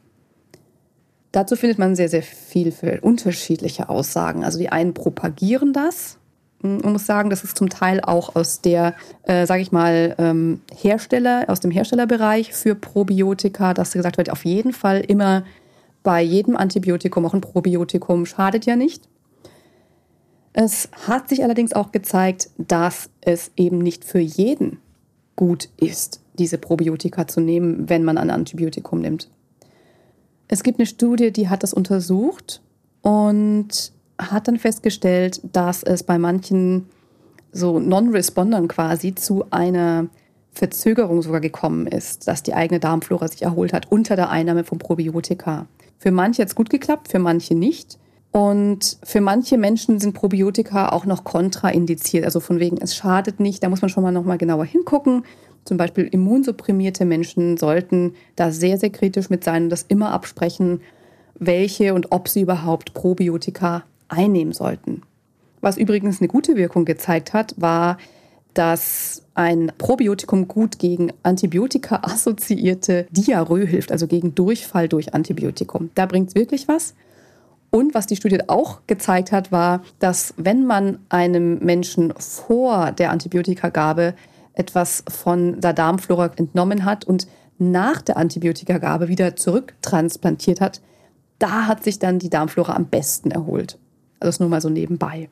Dazu 1.35 1.57
findet 1.57 1.77
man 1.79 1.97
sehr, 1.97 2.07
sehr 2.07 2.23
viel 2.23 2.71
für 2.71 3.01
unterschiedliche 3.01 3.89
Aussagen. 3.89 4.45
Also 4.45 4.57
die 4.57 4.69
einen 4.69 4.93
propagieren 4.93 5.73
das. 5.73 6.17
Man 6.61 6.93
muss 6.93 7.05
sagen, 7.05 7.29
das 7.29 7.43
ist 7.43 7.57
zum 7.57 7.67
Teil 7.67 7.99
auch 7.99 8.37
aus 8.37 8.61
der, 8.61 8.95
äh, 9.23 9.45
sage 9.45 9.61
ich 9.61 9.73
mal, 9.73 10.15
ähm, 10.17 10.61
Hersteller, 10.73 11.43
aus 11.49 11.59
dem 11.59 11.71
Herstellerbereich 11.71 12.53
für 12.53 12.73
Probiotika, 12.73 13.73
dass 13.73 13.91
gesagt 13.91 14.15
wird, 14.15 14.29
auf 14.29 14.45
jeden 14.45 14.71
Fall 14.71 15.01
immer 15.01 15.43
bei 16.03 16.21
jedem 16.21 16.55
Antibiotikum 16.55 17.25
auch 17.25 17.33
ein 17.33 17.41
Probiotikum 17.41 18.25
schadet 18.25 18.65
ja 18.65 18.77
nicht. 18.77 19.09
Es 20.53 20.87
hat 21.05 21.27
sich 21.27 21.43
allerdings 21.43 21.73
auch 21.73 21.91
gezeigt, 21.91 22.49
dass 22.57 23.09
es 23.19 23.51
eben 23.57 23.79
nicht 23.79 24.05
für 24.05 24.19
jeden 24.19 24.77
gut 25.35 25.67
ist, 25.75 26.21
diese 26.39 26.57
Probiotika 26.57 27.27
zu 27.27 27.41
nehmen, 27.41 27.89
wenn 27.89 28.05
man 28.05 28.17
ein 28.17 28.29
Antibiotikum 28.29 29.01
nimmt. 29.01 29.27
Es 30.47 30.63
gibt 30.63 30.79
eine 30.79 30.85
Studie, 30.85 31.31
die 31.31 31.49
hat 31.49 31.63
das 31.63 31.73
untersucht 31.73 32.61
und 33.01 33.91
hat 34.19 34.47
dann 34.47 34.59
festgestellt, 34.59 35.41
dass 35.51 35.83
es 35.83 36.03
bei 36.03 36.17
manchen 36.17 36.87
so 37.51 37.79
Non-Respondern 37.79 38.67
quasi 38.67 39.15
zu 39.15 39.45
einer 39.51 40.07
Verzögerung 40.51 41.21
sogar 41.21 41.41
gekommen 41.41 41.87
ist, 41.87 42.27
dass 42.27 42.43
die 42.43 42.53
eigene 42.53 42.79
Darmflora 42.79 43.27
sich 43.27 43.41
erholt 43.41 43.73
hat 43.73 43.91
unter 43.91 44.15
der 44.15 44.29
Einnahme 44.29 44.63
von 44.63 44.77
Probiotika. 44.77 45.67
Für 45.97 46.11
manche 46.11 46.41
hat 46.41 46.49
es 46.49 46.55
gut 46.55 46.69
geklappt, 46.69 47.09
für 47.09 47.19
manche 47.19 47.55
nicht. 47.55 47.97
Und 48.31 48.97
für 49.03 49.21
manche 49.21 49.57
Menschen 49.57 49.99
sind 49.99 50.13
Probiotika 50.13 50.89
auch 50.89 51.05
noch 51.05 51.23
kontraindiziert. 51.23 52.25
Also 52.25 52.41
von 52.41 52.59
wegen, 52.59 52.77
es 52.77 52.93
schadet 52.93 53.39
nicht. 53.39 53.63
Da 53.63 53.69
muss 53.69 53.81
man 53.81 53.87
schon 53.87 54.03
mal 54.03 54.11
noch 54.11 54.25
mal 54.25 54.37
genauer 54.37 54.65
hingucken. 54.65 55.23
Zum 55.65 55.77
Beispiel 55.77 56.05
immunsupprimierte 56.05 57.05
Menschen 57.05 57.57
sollten 57.57 58.13
da 58.35 58.51
sehr, 58.51 58.77
sehr 58.77 58.91
kritisch 58.91 59.29
mit 59.29 59.43
sein 59.43 59.63
und 59.63 59.69
das 59.69 59.83
immer 59.87 60.11
absprechen, 60.11 60.81
welche 61.37 61.93
und 61.93 62.11
ob 62.11 62.29
sie 62.29 62.41
überhaupt 62.41 62.93
Probiotika 62.93 63.83
einnehmen 64.07 64.53
sollten. 64.53 65.01
Was 65.61 65.77
übrigens 65.77 66.21
eine 66.21 66.27
gute 66.27 66.55
Wirkung 66.55 66.85
gezeigt 66.85 67.33
hat, 67.33 67.55
war, 67.57 67.97
dass 68.53 69.23
ein 69.33 69.71
Probiotikum 69.77 70.47
gut 70.47 70.79
gegen 70.79 71.11
Antibiotika-assoziierte 71.23 73.07
Diarrhoe 73.09 73.65
hilft, 73.65 73.91
also 73.91 74.07
gegen 74.07 74.35
Durchfall 74.35 74.87
durch 74.87 75.13
Antibiotikum. 75.13 75.89
Da 75.95 76.05
bringt 76.05 76.29
es 76.29 76.35
wirklich 76.35 76.67
was. 76.67 76.93
Und 77.71 77.93
was 77.93 78.07
die 78.07 78.15
Studie 78.15 78.47
auch 78.47 78.81
gezeigt 78.87 79.31
hat, 79.31 79.51
war, 79.51 79.83
dass 79.99 80.33
wenn 80.37 80.65
man 80.65 80.99
einem 81.09 81.59
Menschen 81.59 82.13
vor 82.17 82.93
der 82.93 83.11
Antibiotikagabe 83.11 84.13
etwas 84.55 85.03
von 85.07 85.59
der 85.59 85.73
Darmflora 85.73 86.31
entnommen 86.35 86.85
hat 86.85 87.05
und 87.05 87.27
nach 87.57 88.01
der 88.01 88.17
Antibiotikagabe 88.17 89.07
wieder 89.07 89.35
zurücktransplantiert 89.35 90.61
hat, 90.61 90.81
da 91.39 91.67
hat 91.67 91.83
sich 91.83 91.99
dann 91.99 92.19
die 92.19 92.29
Darmflora 92.29 92.75
am 92.75 92.87
besten 92.87 93.31
erholt. 93.31 93.77
Also 94.19 94.29
das 94.29 94.39
nur 94.39 94.49
mal 94.49 94.61
so 94.61 94.69
nebenbei. 94.69 95.29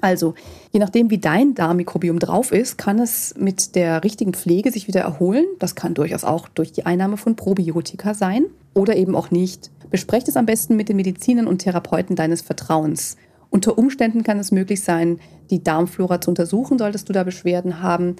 Also, 0.00 0.34
je 0.72 0.80
nachdem, 0.80 1.10
wie 1.10 1.18
dein 1.18 1.54
Darmmikrobiom 1.54 2.18
drauf 2.18 2.52
ist, 2.52 2.78
kann 2.78 2.98
es 2.98 3.34
mit 3.36 3.74
der 3.74 4.02
richtigen 4.02 4.32
Pflege 4.32 4.70
sich 4.70 4.88
wieder 4.88 5.00
erholen. 5.00 5.44
Das 5.58 5.74
kann 5.74 5.94
durchaus 5.94 6.24
auch 6.24 6.48
durch 6.48 6.72
die 6.72 6.86
Einnahme 6.86 7.16
von 7.16 7.36
Probiotika 7.36 8.14
sein 8.14 8.46
oder 8.72 8.96
eben 8.96 9.14
auch 9.14 9.30
nicht. 9.30 9.70
Besprecht 9.90 10.28
es 10.28 10.36
am 10.36 10.46
besten 10.46 10.76
mit 10.76 10.88
den 10.88 10.96
Medizinern 10.96 11.46
und 11.46 11.58
Therapeuten 11.58 12.16
deines 12.16 12.40
Vertrauens. 12.40 13.16
Unter 13.50 13.76
Umständen 13.76 14.22
kann 14.22 14.38
es 14.38 14.52
möglich 14.52 14.80
sein, 14.82 15.18
die 15.50 15.62
Darmflora 15.62 16.20
zu 16.20 16.30
untersuchen, 16.30 16.78
solltest 16.78 17.08
du 17.08 17.12
da 17.12 17.24
Beschwerden 17.24 17.82
haben. 17.82 18.16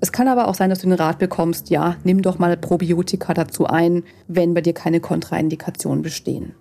Es 0.00 0.10
kann 0.10 0.28
aber 0.28 0.48
auch 0.48 0.54
sein, 0.54 0.70
dass 0.70 0.80
du 0.80 0.88
den 0.88 0.98
Rat 0.98 1.18
bekommst, 1.18 1.70
ja, 1.70 1.96
nimm 2.04 2.22
doch 2.22 2.38
mal 2.38 2.56
Probiotika 2.56 3.34
dazu 3.34 3.66
ein, 3.66 4.02
wenn 4.28 4.54
bei 4.54 4.62
dir 4.62 4.72
keine 4.72 5.00
Kontraindikationen 5.00 6.02
bestehen. 6.02 6.54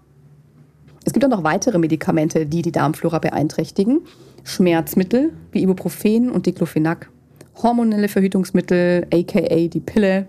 Es 1.06 1.14
gibt 1.14 1.26
auch 1.26 1.30
noch 1.30 1.44
weitere 1.44 1.80
Medikamente, 1.80 2.46
die 2.46 2.62
die 2.62 2.72
Darmflora 2.72 3.20
beeinträchtigen. 3.20 4.02
Schmerzmittel 4.44 5.34
wie 5.52 5.64
Ibuprofen 5.64 6.30
und 6.30 6.46
Diclofenac, 6.46 7.10
hormonelle 7.62 8.08
Verhütungsmittel, 8.08 9.08
aka 9.12 9.68
die 9.68 9.80
Pille, 9.80 10.28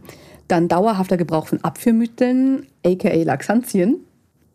dann 0.48 0.68
dauerhafter 0.68 1.16
Gebrauch 1.16 1.46
von 1.46 1.62
Abführmitteln, 1.62 2.66
aka 2.84 3.22
Laxantien, 3.22 4.00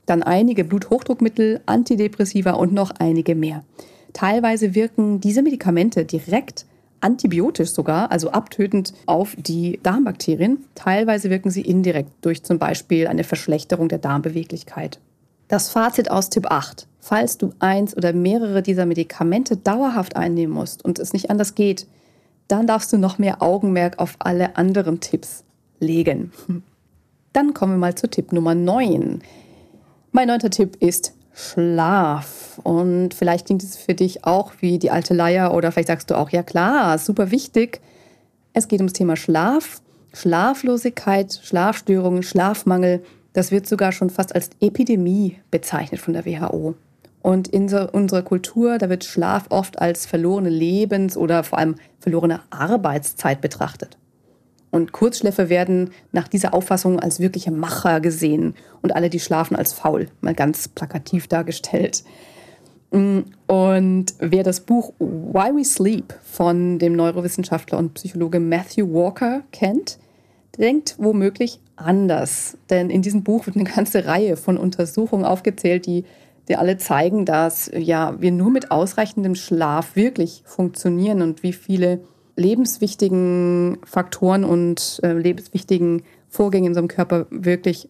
dann 0.08 0.24
einige 0.24 0.64
Bluthochdruckmittel, 0.64 1.62
Antidepressiva 1.68 2.54
und 2.54 2.74
noch 2.74 2.92
einige 2.98 3.36
mehr. 3.36 3.64
Teilweise 4.14 4.74
wirken 4.74 5.20
diese 5.22 5.44
Medikamente 5.44 6.04
direkt 6.04 6.66
antibiotisch 7.02 7.70
sogar, 7.70 8.12
also 8.12 8.32
abtötend 8.32 8.94
auf 9.06 9.36
die 9.38 9.80
Darmbakterien. 9.84 10.66
Teilweise 10.74 11.30
wirken 11.30 11.52
sie 11.52 11.62
indirekt 11.62 12.10
durch 12.22 12.44
zum 12.44 12.58
Beispiel 12.58 13.06
eine 13.06 13.24
Verschlechterung 13.24 13.90
der 13.90 14.00
Darmbeweglichkeit. 14.00 15.00
Das 15.48 15.70
Fazit 15.70 16.10
aus 16.10 16.30
Tipp 16.30 16.48
8. 16.50 16.88
Falls 17.00 17.38
du 17.38 17.52
eins 17.60 17.96
oder 17.96 18.12
mehrere 18.12 18.62
dieser 18.62 18.86
Medikamente 18.86 19.56
dauerhaft 19.56 20.16
einnehmen 20.16 20.54
musst 20.54 20.84
und 20.84 21.00
es 21.00 21.14
nicht 21.14 21.30
anders 21.30 21.56
geht, 21.56 21.88
dann 22.48 22.68
darfst 22.68 22.92
du 22.92 22.98
noch 22.98 23.18
mehr 23.18 23.42
Augenmerk 23.42 24.00
auf 24.00 24.16
alle 24.20 24.58
anderen 24.58 25.00
Tipps 25.00 25.44
legen. 25.80 26.32
Dann 27.34 27.54
kommen 27.54 27.74
wir 27.74 27.78
mal 27.78 27.94
zu 27.94 28.10
Tipp 28.10 28.32
Nummer 28.32 28.56
9. 28.56 29.22
Mein 30.18 30.30
neunter 30.30 30.50
Tipp 30.50 30.78
ist 30.80 31.14
Schlaf. 31.32 32.60
Und 32.64 33.14
vielleicht 33.14 33.46
klingt 33.46 33.62
es 33.62 33.78
für 33.78 33.94
dich 33.94 34.26
auch 34.26 34.52
wie 34.62 34.80
die 34.80 34.90
alte 34.90 35.14
Leier 35.14 35.54
oder 35.54 35.72
vielleicht 35.72 35.90
sagst 35.90 36.10
du 36.10 36.16
auch, 36.18 36.32
ja 36.32 36.42
klar, 36.42 36.98
super 36.98 37.30
wichtig. 37.30 37.82
Es 38.52 38.68
geht 38.68 38.80
ums 38.80 38.94
Thema 38.94 39.16
Schlaf, 39.16 39.80
Schlaflosigkeit, 40.14 41.40
Schlafstörungen, 41.44 42.24
Schlafmangel. 42.24 43.04
Das 43.34 43.52
wird 43.52 43.68
sogar 43.68 43.92
schon 43.92 44.10
fast 44.10 44.34
als 44.34 44.50
Epidemie 44.60 45.38
bezeichnet 45.52 46.02
von 46.02 46.16
der 46.16 46.26
WHO. 46.26 46.74
Und 47.22 47.50
in 47.50 47.72
unserer 47.72 48.24
Kultur, 48.24 48.80
da 48.80 48.90
wird 48.90 49.04
Schlaf 49.04 49.46
oft 49.50 49.80
als 49.80 50.08
verlorene 50.08 50.50
Lebens- 50.50 51.16
oder 51.16 51.44
vor 51.44 51.60
allem 51.60 51.76
verlorene 52.00 52.40
Arbeitszeit 52.50 53.40
betrachtet. 53.40 54.00
Und 54.78 54.92
Kurzschläfer 54.92 55.50
werden 55.50 55.90
nach 56.12 56.28
dieser 56.28 56.54
Auffassung 56.54 57.00
als 57.00 57.20
wirkliche 57.20 57.50
Macher 57.50 58.00
gesehen 58.00 58.54
und 58.84 58.96
alle, 58.96 59.10
die 59.10 59.20
schlafen, 59.20 59.56
als 59.56 59.74
faul, 59.74 60.08
mal 60.22 60.36
ganz 60.36 60.68
plakativ 60.68 61.28
dargestellt. 61.28 62.04
Und 62.92 64.06
wer 64.20 64.44
das 64.44 64.60
Buch 64.60 64.94
Why 65.00 65.56
We 65.56 65.66
Sleep 65.66 66.14
von 66.22 66.78
dem 66.78 66.96
Neurowissenschaftler 66.96 67.80
und 67.80 67.96
Psychologe 67.96 68.40
Matthew 68.40 68.94
Walker 68.94 69.42
kennt, 69.52 69.98
denkt 70.60 70.94
womöglich 71.00 71.60
anders. 71.76 72.56
Denn 72.70 72.92
in 72.92 73.02
diesem 73.02 73.24
Buch 73.24 73.48
wird 73.48 73.56
eine 73.56 73.66
ganze 73.66 74.06
Reihe 74.06 74.38
von 74.38 74.60
Untersuchungen 74.60 75.26
aufgezählt, 75.26 75.88
die, 75.88 76.06
die 76.50 76.56
alle 76.56 76.78
zeigen, 76.78 77.26
dass 77.26 77.72
ja, 77.76 78.22
wir 78.22 78.32
nur 78.32 78.52
mit 78.52 78.70
ausreichendem 78.70 79.34
Schlaf 79.34 79.96
wirklich 79.96 80.44
funktionieren 80.46 81.24
und 81.24 81.42
wie 81.42 81.54
viele 81.54 82.02
lebenswichtigen 82.38 83.80
Faktoren 83.84 84.46
und 84.46 85.00
äh, 85.04 85.14
lebenswichtigen 85.14 86.04
Vorgänge 86.30 86.68
in 86.68 86.72
unserem 86.72 86.88
Körper 86.88 87.26
wirklich 87.30 87.90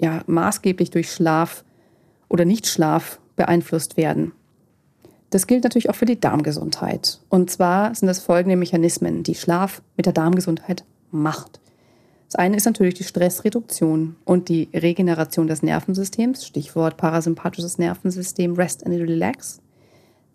ja, 0.00 0.22
maßgeblich 0.26 0.90
durch 0.90 1.12
Schlaf 1.12 1.64
oder 2.28 2.44
Nichtschlaf 2.44 3.18
beeinflusst 3.36 3.96
werden. 3.96 4.32
Das 5.30 5.46
gilt 5.46 5.64
natürlich 5.64 5.90
auch 5.90 5.94
für 5.94 6.06
die 6.06 6.18
Darmgesundheit. 6.18 7.20
Und 7.28 7.50
zwar 7.50 7.94
sind 7.94 8.08
das 8.08 8.20
folgende 8.20 8.56
Mechanismen, 8.56 9.24
die 9.24 9.34
Schlaf 9.34 9.82
mit 9.96 10.06
der 10.06 10.14
Darmgesundheit 10.14 10.84
macht. 11.10 11.60
Das 12.28 12.36
eine 12.36 12.56
ist 12.56 12.66
natürlich 12.66 12.94
die 12.94 13.04
Stressreduktion 13.04 14.16
und 14.24 14.48
die 14.48 14.68
Regeneration 14.74 15.46
des 15.46 15.62
Nervensystems, 15.62 16.46
Stichwort 16.46 16.96
parasympathisches 16.96 17.78
Nervensystem, 17.78 18.54
Rest 18.54 18.84
and 18.86 18.94
Relax. 18.94 19.60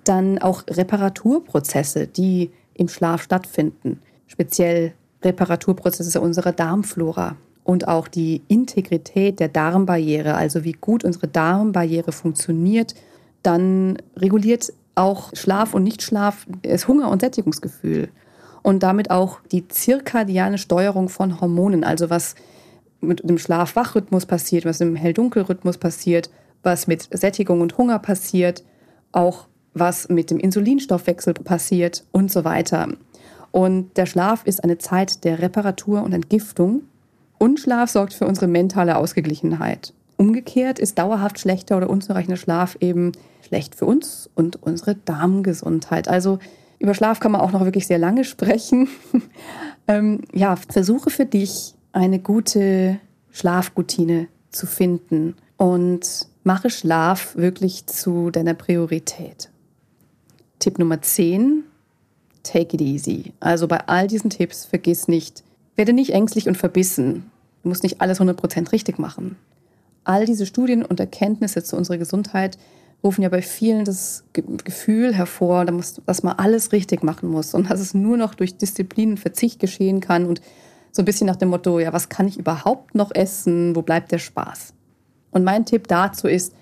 Dann 0.04 0.40
auch 0.40 0.64
Reparaturprozesse, 0.68 2.08
die 2.08 2.52
im 2.76 2.88
Schlaf 2.88 3.24
stattfinden, 3.24 4.00
speziell 4.28 4.94
Reparaturprozesse 5.24 6.20
unserer 6.20 6.52
Darmflora 6.52 7.36
und 7.64 7.88
auch 7.88 8.08
die 8.08 8.42
Integrität 8.48 9.40
der 9.40 9.48
Darmbarriere, 9.48 10.36
also 10.36 10.64
wie 10.64 10.74
gut 10.74 11.04
unsere 11.04 11.28
Darmbarriere 11.28 12.12
funktioniert, 12.12 12.96
dann 13.42 13.98
reguliert 14.18 14.74
auch 14.96 15.32
Schlaf 15.34 15.74
und 15.74 15.84
Nichtschlaf 15.84 16.46
das 16.62 16.88
Hunger- 16.88 17.10
und 17.10 17.22
Sättigungsgefühl 17.22 18.10
und 18.62 18.84
damit 18.84 19.12
auch 19.12 19.40
die 19.52 19.68
zirkadiane 19.68 20.58
Steuerung 20.58 21.10
von 21.10 21.42
Hormonen, 21.42 21.84
also 21.84 22.10
was 22.10 22.36
mit 23.02 23.28
dem 23.28 23.38
Schlaf-Wach-Rhythmus 23.38 24.26
passiert, 24.26 24.66
was 24.66 24.80
im 24.82 24.96
Hell-Dunkel-Rhythmus 24.96 25.78
passiert, 25.78 26.30
was 26.64 26.88
mit 26.88 27.10
Sättigung 27.12 27.62
und 27.62 27.78
Hunger 27.78 28.00
passiert, 28.00 28.64
auch 29.12 29.48
was 29.74 30.10
mit 30.10 30.30
dem 30.32 30.40
Insulinstoffwechsel 30.40 31.34
passiert 31.34 32.04
und 32.12 32.32
so 32.32 32.44
weiter. 32.44 32.88
Und 33.52 33.98
der 33.98 34.06
Schlaf 34.06 34.46
ist 34.46 34.64
eine 34.64 34.78
Zeit 34.78 35.24
der 35.24 35.40
Reparatur 35.40 36.04
und 36.04 36.14
Entgiftung. 36.14 36.84
Und 37.38 37.60
Schlaf 37.60 37.90
sorgt 37.90 38.14
für 38.14 38.26
unsere 38.26 38.48
mentale 38.48 38.96
Ausgeglichenheit. 38.96 39.94
Umgekehrt 40.18 40.80
ist 40.80 40.98
dauerhaft 40.98 41.40
schlechter 41.40 41.78
oder 41.78 41.90
unzureichender 41.90 42.38
Schlaf 42.38 42.78
eben 42.80 43.12
schlecht 43.42 43.76
für 43.76 43.86
uns 43.86 44.30
und 44.36 44.62
unsere 44.64 44.96
Darmgesundheit. 44.96 46.08
Also 46.08 46.40
über 46.80 46.94
Schlaf 46.94 47.20
kann 47.20 47.32
man 47.32 47.42
auch 47.42 47.52
noch 47.52 47.64
wirklich 47.64 47.88
sehr 47.88 47.98
lange 47.98 48.24
sprechen. 48.24 48.88
ähm, 49.88 50.22
ja, 50.34 50.56
versuche 50.56 51.10
für 51.10 51.26
dich 51.26 51.76
eine 51.92 52.20
gute 52.20 53.00
Schlafroutine 53.32 54.28
zu 54.50 54.66
finden 54.66 55.36
und 55.58 56.28
mache 56.44 56.70
Schlaf 56.70 57.36
wirklich 57.36 57.86
zu 57.86 58.32
deiner 58.32 58.54
Priorität. 58.54 59.50
Tipp 60.64 60.80
Nummer 60.80 61.02
10, 61.02 61.66
take 62.44 62.76
it 62.76 62.82
easy. 62.82 63.34
Also 63.42 63.68
bei 63.68 63.86
all 63.88 64.08
diesen 64.08 64.30
Tipps 64.30 64.64
vergiss 64.64 65.10
nicht, 65.10 65.44
werde 65.76 65.92
nicht 65.92 66.14
ängstlich 66.14 66.48
und 66.48 66.58
verbissen. 66.58 67.30
Du 67.64 67.70
musst 67.70 67.84
nicht 67.84 68.00
alles 68.00 68.22
100% 68.22 68.72
richtig 68.72 68.98
machen. 68.98 69.36
All 70.06 70.26
diese 70.26 70.46
Studien 70.46 70.86
und 70.86 71.02
Erkenntnisse 71.02 71.64
zu 71.64 71.76
unserer 71.76 71.98
Gesundheit 71.98 72.58
rufen 73.04 73.24
ja 73.24 73.30
bei 73.30 73.42
vielen 73.42 73.84
das 73.84 74.24
Gefühl 74.32 75.14
hervor, 75.14 75.66
dass 75.66 76.24
man 76.24 76.38
alles 76.38 76.72
richtig 76.72 77.04
machen 77.04 77.28
muss 77.28 77.54
und 77.54 77.70
dass 77.70 77.82
es 77.82 77.94
nur 77.94 78.16
noch 78.16 78.34
durch 78.34 78.58
Disziplin 78.58 79.12
und 79.12 79.20
Verzicht 79.20 79.60
geschehen 79.60 80.00
kann 80.00 80.26
und 80.26 80.40
so 80.94 81.02
ein 81.02 81.06
bisschen 81.06 81.28
nach 81.28 81.36
dem 81.36 81.50
Motto, 81.50 81.80
ja, 81.80 81.92
was 81.92 82.08
kann 82.08 82.30
ich 82.30 82.40
überhaupt 82.40 82.96
noch 82.96 83.12
essen? 83.14 83.76
Wo 83.76 83.82
bleibt 83.82 84.14
der 84.14 84.20
Spaß? 84.20 84.74
Und 85.32 85.44
mein 85.44 85.66
Tipp 85.66 85.90
dazu 85.90 86.30
ist, 86.30 86.54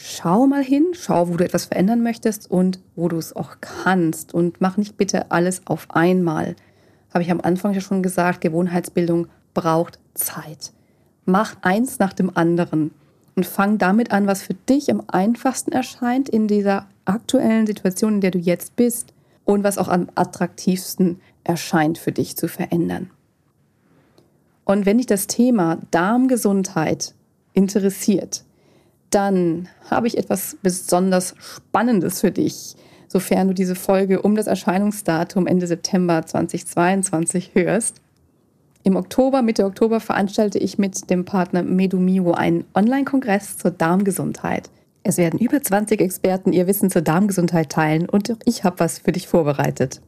schau 0.00 0.46
mal 0.46 0.62
hin, 0.62 0.86
schau, 0.92 1.28
wo 1.28 1.36
du 1.36 1.44
etwas 1.44 1.66
verändern 1.66 2.02
möchtest 2.02 2.50
und 2.50 2.80
wo 2.94 3.08
du 3.08 3.16
es 3.16 3.34
auch 3.34 3.56
kannst. 3.60 4.32
Und 4.32 4.60
mach 4.60 4.76
nicht 4.76 4.96
bitte 4.96 5.30
alles 5.30 5.62
auf 5.66 5.90
einmal. 5.90 6.54
Habe 7.12 7.22
ich 7.22 7.30
am 7.30 7.40
Anfang 7.40 7.74
ja 7.74 7.80
schon 7.80 8.02
gesagt, 8.02 8.40
Gewohnheitsbildung 8.40 9.26
braucht 9.54 9.98
Zeit. 10.14 10.72
Mach 11.24 11.56
eins 11.62 11.98
nach 11.98 12.12
dem 12.12 12.36
anderen 12.36 12.92
und 13.34 13.44
fang 13.44 13.78
damit 13.78 14.12
an, 14.12 14.26
was 14.26 14.42
für 14.42 14.54
dich 14.54 14.90
am 14.90 15.02
einfachsten 15.08 15.72
erscheint 15.72 16.28
in 16.28 16.46
dieser 16.46 16.86
aktuellen 17.04 17.66
Situation, 17.66 18.14
in 18.14 18.20
der 18.20 18.30
du 18.30 18.38
jetzt 18.38 18.76
bist 18.76 19.12
und 19.44 19.64
was 19.64 19.78
auch 19.78 19.88
am 19.88 20.08
attraktivsten 20.14 21.20
erscheint 21.42 21.98
für 21.98 22.12
dich 22.12 22.36
zu 22.36 22.46
verändern. 22.46 23.10
Und 24.64 24.86
wenn 24.86 24.98
dich 24.98 25.06
das 25.06 25.26
Thema 25.26 25.78
Darmgesundheit 25.90 27.14
interessiert, 27.52 28.44
dann 29.10 29.68
habe 29.90 30.06
ich 30.06 30.18
etwas 30.18 30.56
besonders 30.62 31.34
Spannendes 31.38 32.20
für 32.20 32.30
dich, 32.30 32.76
sofern 33.08 33.48
du 33.48 33.54
diese 33.54 33.74
Folge 33.74 34.22
um 34.22 34.34
das 34.34 34.46
Erscheinungsdatum 34.46 35.46
Ende 35.46 35.66
September 35.66 36.24
2022 36.24 37.52
hörst. 37.54 38.00
Im 38.84 38.96
Oktober, 38.96 39.42
Mitte 39.42 39.64
Oktober, 39.64 40.00
veranstalte 40.00 40.58
ich 40.58 40.78
mit 40.78 41.10
dem 41.10 41.24
Partner 41.24 41.62
Medumio 41.62 42.32
einen 42.32 42.64
Online-Kongress 42.74 43.56
zur 43.58 43.70
Darmgesundheit. 43.70 44.70
Es 45.02 45.16
werden 45.16 45.38
über 45.38 45.62
20 45.62 46.00
Experten 46.00 46.52
ihr 46.52 46.66
Wissen 46.66 46.90
zur 46.90 47.02
Darmgesundheit 47.02 47.70
teilen 47.70 48.08
und 48.08 48.36
ich 48.44 48.64
habe 48.64 48.80
was 48.80 48.98
für 48.98 49.12
dich 49.12 49.26
vorbereitet. 49.26 50.00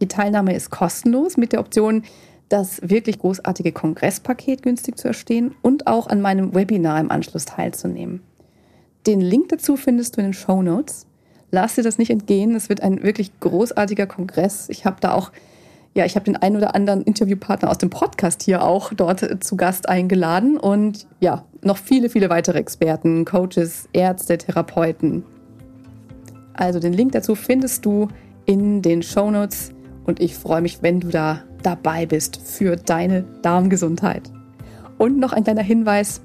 Die 0.00 0.08
Teilnahme 0.08 0.54
ist 0.54 0.70
kostenlos 0.70 1.36
mit 1.36 1.52
der 1.52 1.60
Option, 1.60 2.02
das 2.48 2.80
wirklich 2.82 3.18
großartige 3.18 3.72
Kongresspaket 3.72 4.62
günstig 4.62 4.96
zu 4.96 5.08
erstehen 5.08 5.54
und 5.60 5.86
auch 5.86 6.06
an 6.06 6.20
meinem 6.20 6.54
Webinar 6.54 7.00
im 7.00 7.10
Anschluss 7.10 7.44
teilzunehmen. 7.44 8.22
Den 9.06 9.20
Link 9.20 9.48
dazu 9.48 9.76
findest 9.76 10.16
du 10.16 10.20
in 10.20 10.28
den 10.28 10.32
Show 10.34 10.62
Notes. 10.62 11.06
Lass 11.50 11.76
dir 11.76 11.82
das 11.82 11.98
nicht 11.98 12.10
entgehen. 12.10 12.54
Es 12.54 12.68
wird 12.68 12.82
ein 12.82 13.02
wirklich 13.02 13.38
großartiger 13.40 14.06
Kongress. 14.06 14.68
Ich 14.68 14.84
habe 14.84 14.96
da 15.00 15.12
auch, 15.12 15.32
ja, 15.94 16.04
ich 16.04 16.14
habe 16.14 16.24
den 16.24 16.36
einen 16.36 16.56
oder 16.56 16.74
anderen 16.74 17.02
Interviewpartner 17.02 17.70
aus 17.70 17.78
dem 17.78 17.90
Podcast 17.90 18.42
hier 18.42 18.62
auch 18.62 18.92
dort 18.92 19.42
zu 19.42 19.56
Gast 19.56 19.88
eingeladen 19.88 20.58
und 20.58 21.06
ja, 21.20 21.44
noch 21.62 21.78
viele, 21.78 22.10
viele 22.10 22.28
weitere 22.28 22.58
Experten, 22.58 23.24
Coaches, 23.24 23.88
Ärzte, 23.92 24.36
Therapeuten. 24.36 25.24
Also 26.52 26.80
den 26.80 26.92
Link 26.92 27.12
dazu 27.12 27.34
findest 27.34 27.86
du 27.86 28.08
in 28.44 28.82
den 28.82 29.02
Show 29.02 29.30
Notes 29.30 29.72
und 30.04 30.20
ich 30.20 30.34
freue 30.34 30.60
mich, 30.60 30.82
wenn 30.82 31.00
du 31.00 31.08
da 31.08 31.42
dabei 31.62 32.06
bist 32.06 32.40
für 32.42 32.76
deine 32.76 33.24
Darmgesundheit. 33.42 34.30
Und 34.98 35.18
noch 35.18 35.32
ein 35.32 35.44
kleiner 35.44 35.62
Hinweis, 35.62 36.20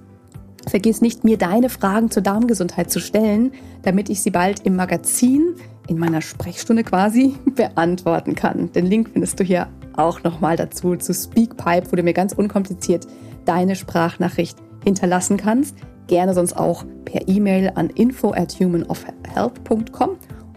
Vergiss 0.69 1.01
nicht, 1.01 1.23
mir 1.23 1.37
deine 1.37 1.69
Fragen 1.69 2.09
zur 2.09 2.23
Darmgesundheit 2.23 2.91
zu 2.91 2.99
stellen, 2.99 3.51
damit 3.81 4.09
ich 4.09 4.21
sie 4.21 4.31
bald 4.31 4.61
im 4.65 4.75
Magazin, 4.75 5.55
in 5.87 5.97
meiner 5.97 6.21
Sprechstunde 6.21 6.83
quasi, 6.83 7.35
beantworten 7.55 8.35
kann. 8.35 8.71
Den 8.71 8.85
Link 8.85 9.09
findest 9.11 9.39
du 9.39 9.43
hier 9.43 9.67
auch 9.95 10.23
nochmal 10.23 10.55
dazu 10.55 10.95
zu 10.95 11.13
Speakpipe, 11.13 11.91
wo 11.91 11.95
du 11.95 12.03
mir 12.03 12.13
ganz 12.13 12.33
unkompliziert 12.33 13.07
deine 13.45 13.75
Sprachnachricht 13.75 14.57
hinterlassen 14.83 15.37
kannst. 15.37 15.75
Gerne 16.07 16.33
sonst 16.33 16.53
auch 16.53 16.85
per 17.05 17.27
E-Mail 17.27 17.71
an 17.75 17.89
info 17.89 18.31
at 18.31 18.59
humanofhealth.com 18.59 20.11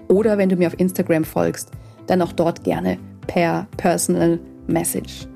oder 0.08 0.38
wenn 0.38 0.48
du 0.48 0.56
mir 0.56 0.68
auf 0.68 0.78
Instagram 0.78 1.24
folgst, 1.24 1.70
dann 2.06 2.22
auch 2.22 2.32
dort 2.32 2.64
gerne 2.64 2.98
per 3.26 3.66
Personal 3.76 4.38
Message. 4.66 5.26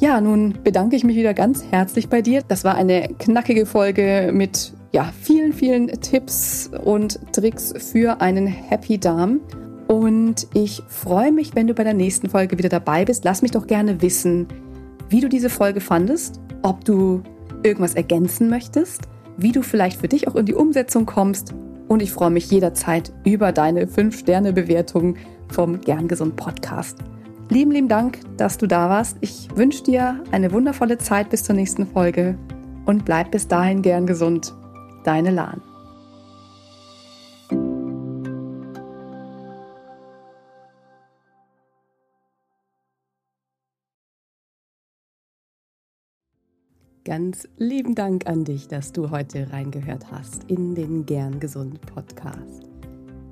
Ja, 0.00 0.18
nun 0.18 0.54
bedanke 0.64 0.96
ich 0.96 1.04
mich 1.04 1.14
wieder 1.14 1.34
ganz 1.34 1.62
herzlich 1.70 2.08
bei 2.08 2.22
dir. 2.22 2.42
Das 2.48 2.64
war 2.64 2.74
eine 2.74 3.06
knackige 3.18 3.66
Folge 3.66 4.30
mit 4.32 4.72
ja, 4.92 5.12
vielen, 5.20 5.52
vielen 5.52 5.88
Tipps 5.88 6.70
und 6.84 7.20
Tricks 7.34 7.74
für 7.76 8.18
einen 8.22 8.46
Happy 8.46 8.96
Darm. 8.96 9.40
Und 9.88 10.46
ich 10.54 10.82
freue 10.88 11.32
mich, 11.32 11.54
wenn 11.54 11.66
du 11.66 11.74
bei 11.74 11.84
der 11.84 11.92
nächsten 11.92 12.30
Folge 12.30 12.56
wieder 12.56 12.70
dabei 12.70 13.04
bist. 13.04 13.26
Lass 13.26 13.42
mich 13.42 13.50
doch 13.50 13.66
gerne 13.66 14.00
wissen, 14.00 14.48
wie 15.10 15.20
du 15.20 15.28
diese 15.28 15.50
Folge 15.50 15.82
fandest, 15.82 16.40
ob 16.62 16.82
du 16.86 17.22
irgendwas 17.62 17.94
ergänzen 17.94 18.48
möchtest, 18.48 19.02
wie 19.36 19.52
du 19.52 19.60
vielleicht 19.60 20.00
für 20.00 20.08
dich 20.08 20.28
auch 20.28 20.34
in 20.34 20.46
die 20.46 20.54
Umsetzung 20.54 21.04
kommst. 21.04 21.52
Und 21.88 22.00
ich 22.00 22.10
freue 22.10 22.30
mich 22.30 22.50
jederzeit 22.50 23.12
über 23.26 23.52
deine 23.52 23.84
5-Sterne-Bewertung 23.84 25.16
vom 25.48 25.78
Gern 25.82 26.08
Gesund 26.08 26.36
Podcast. 26.36 26.96
Lieben, 27.50 27.72
lieben 27.72 27.88
Dank, 27.88 28.20
dass 28.36 28.58
du 28.58 28.68
da 28.68 28.88
warst. 28.88 29.16
Ich 29.22 29.48
wünsche 29.56 29.82
dir 29.82 30.22
eine 30.30 30.52
wundervolle 30.52 30.98
Zeit 30.98 31.30
bis 31.30 31.42
zur 31.42 31.56
nächsten 31.56 31.84
Folge 31.84 32.38
und 32.86 33.04
bleib 33.04 33.32
bis 33.32 33.48
dahin 33.48 33.82
gern 33.82 34.06
gesund. 34.06 34.54
Deine 35.02 35.32
Lahn. 35.32 35.60
Ganz 47.04 47.48
lieben 47.56 47.96
Dank 47.96 48.28
an 48.28 48.44
dich, 48.44 48.68
dass 48.68 48.92
du 48.92 49.10
heute 49.10 49.52
reingehört 49.52 50.12
hast 50.12 50.44
in 50.44 50.76
den 50.76 51.04
Gern 51.04 51.40
Gesund 51.40 51.80
Podcast. 51.80 52.69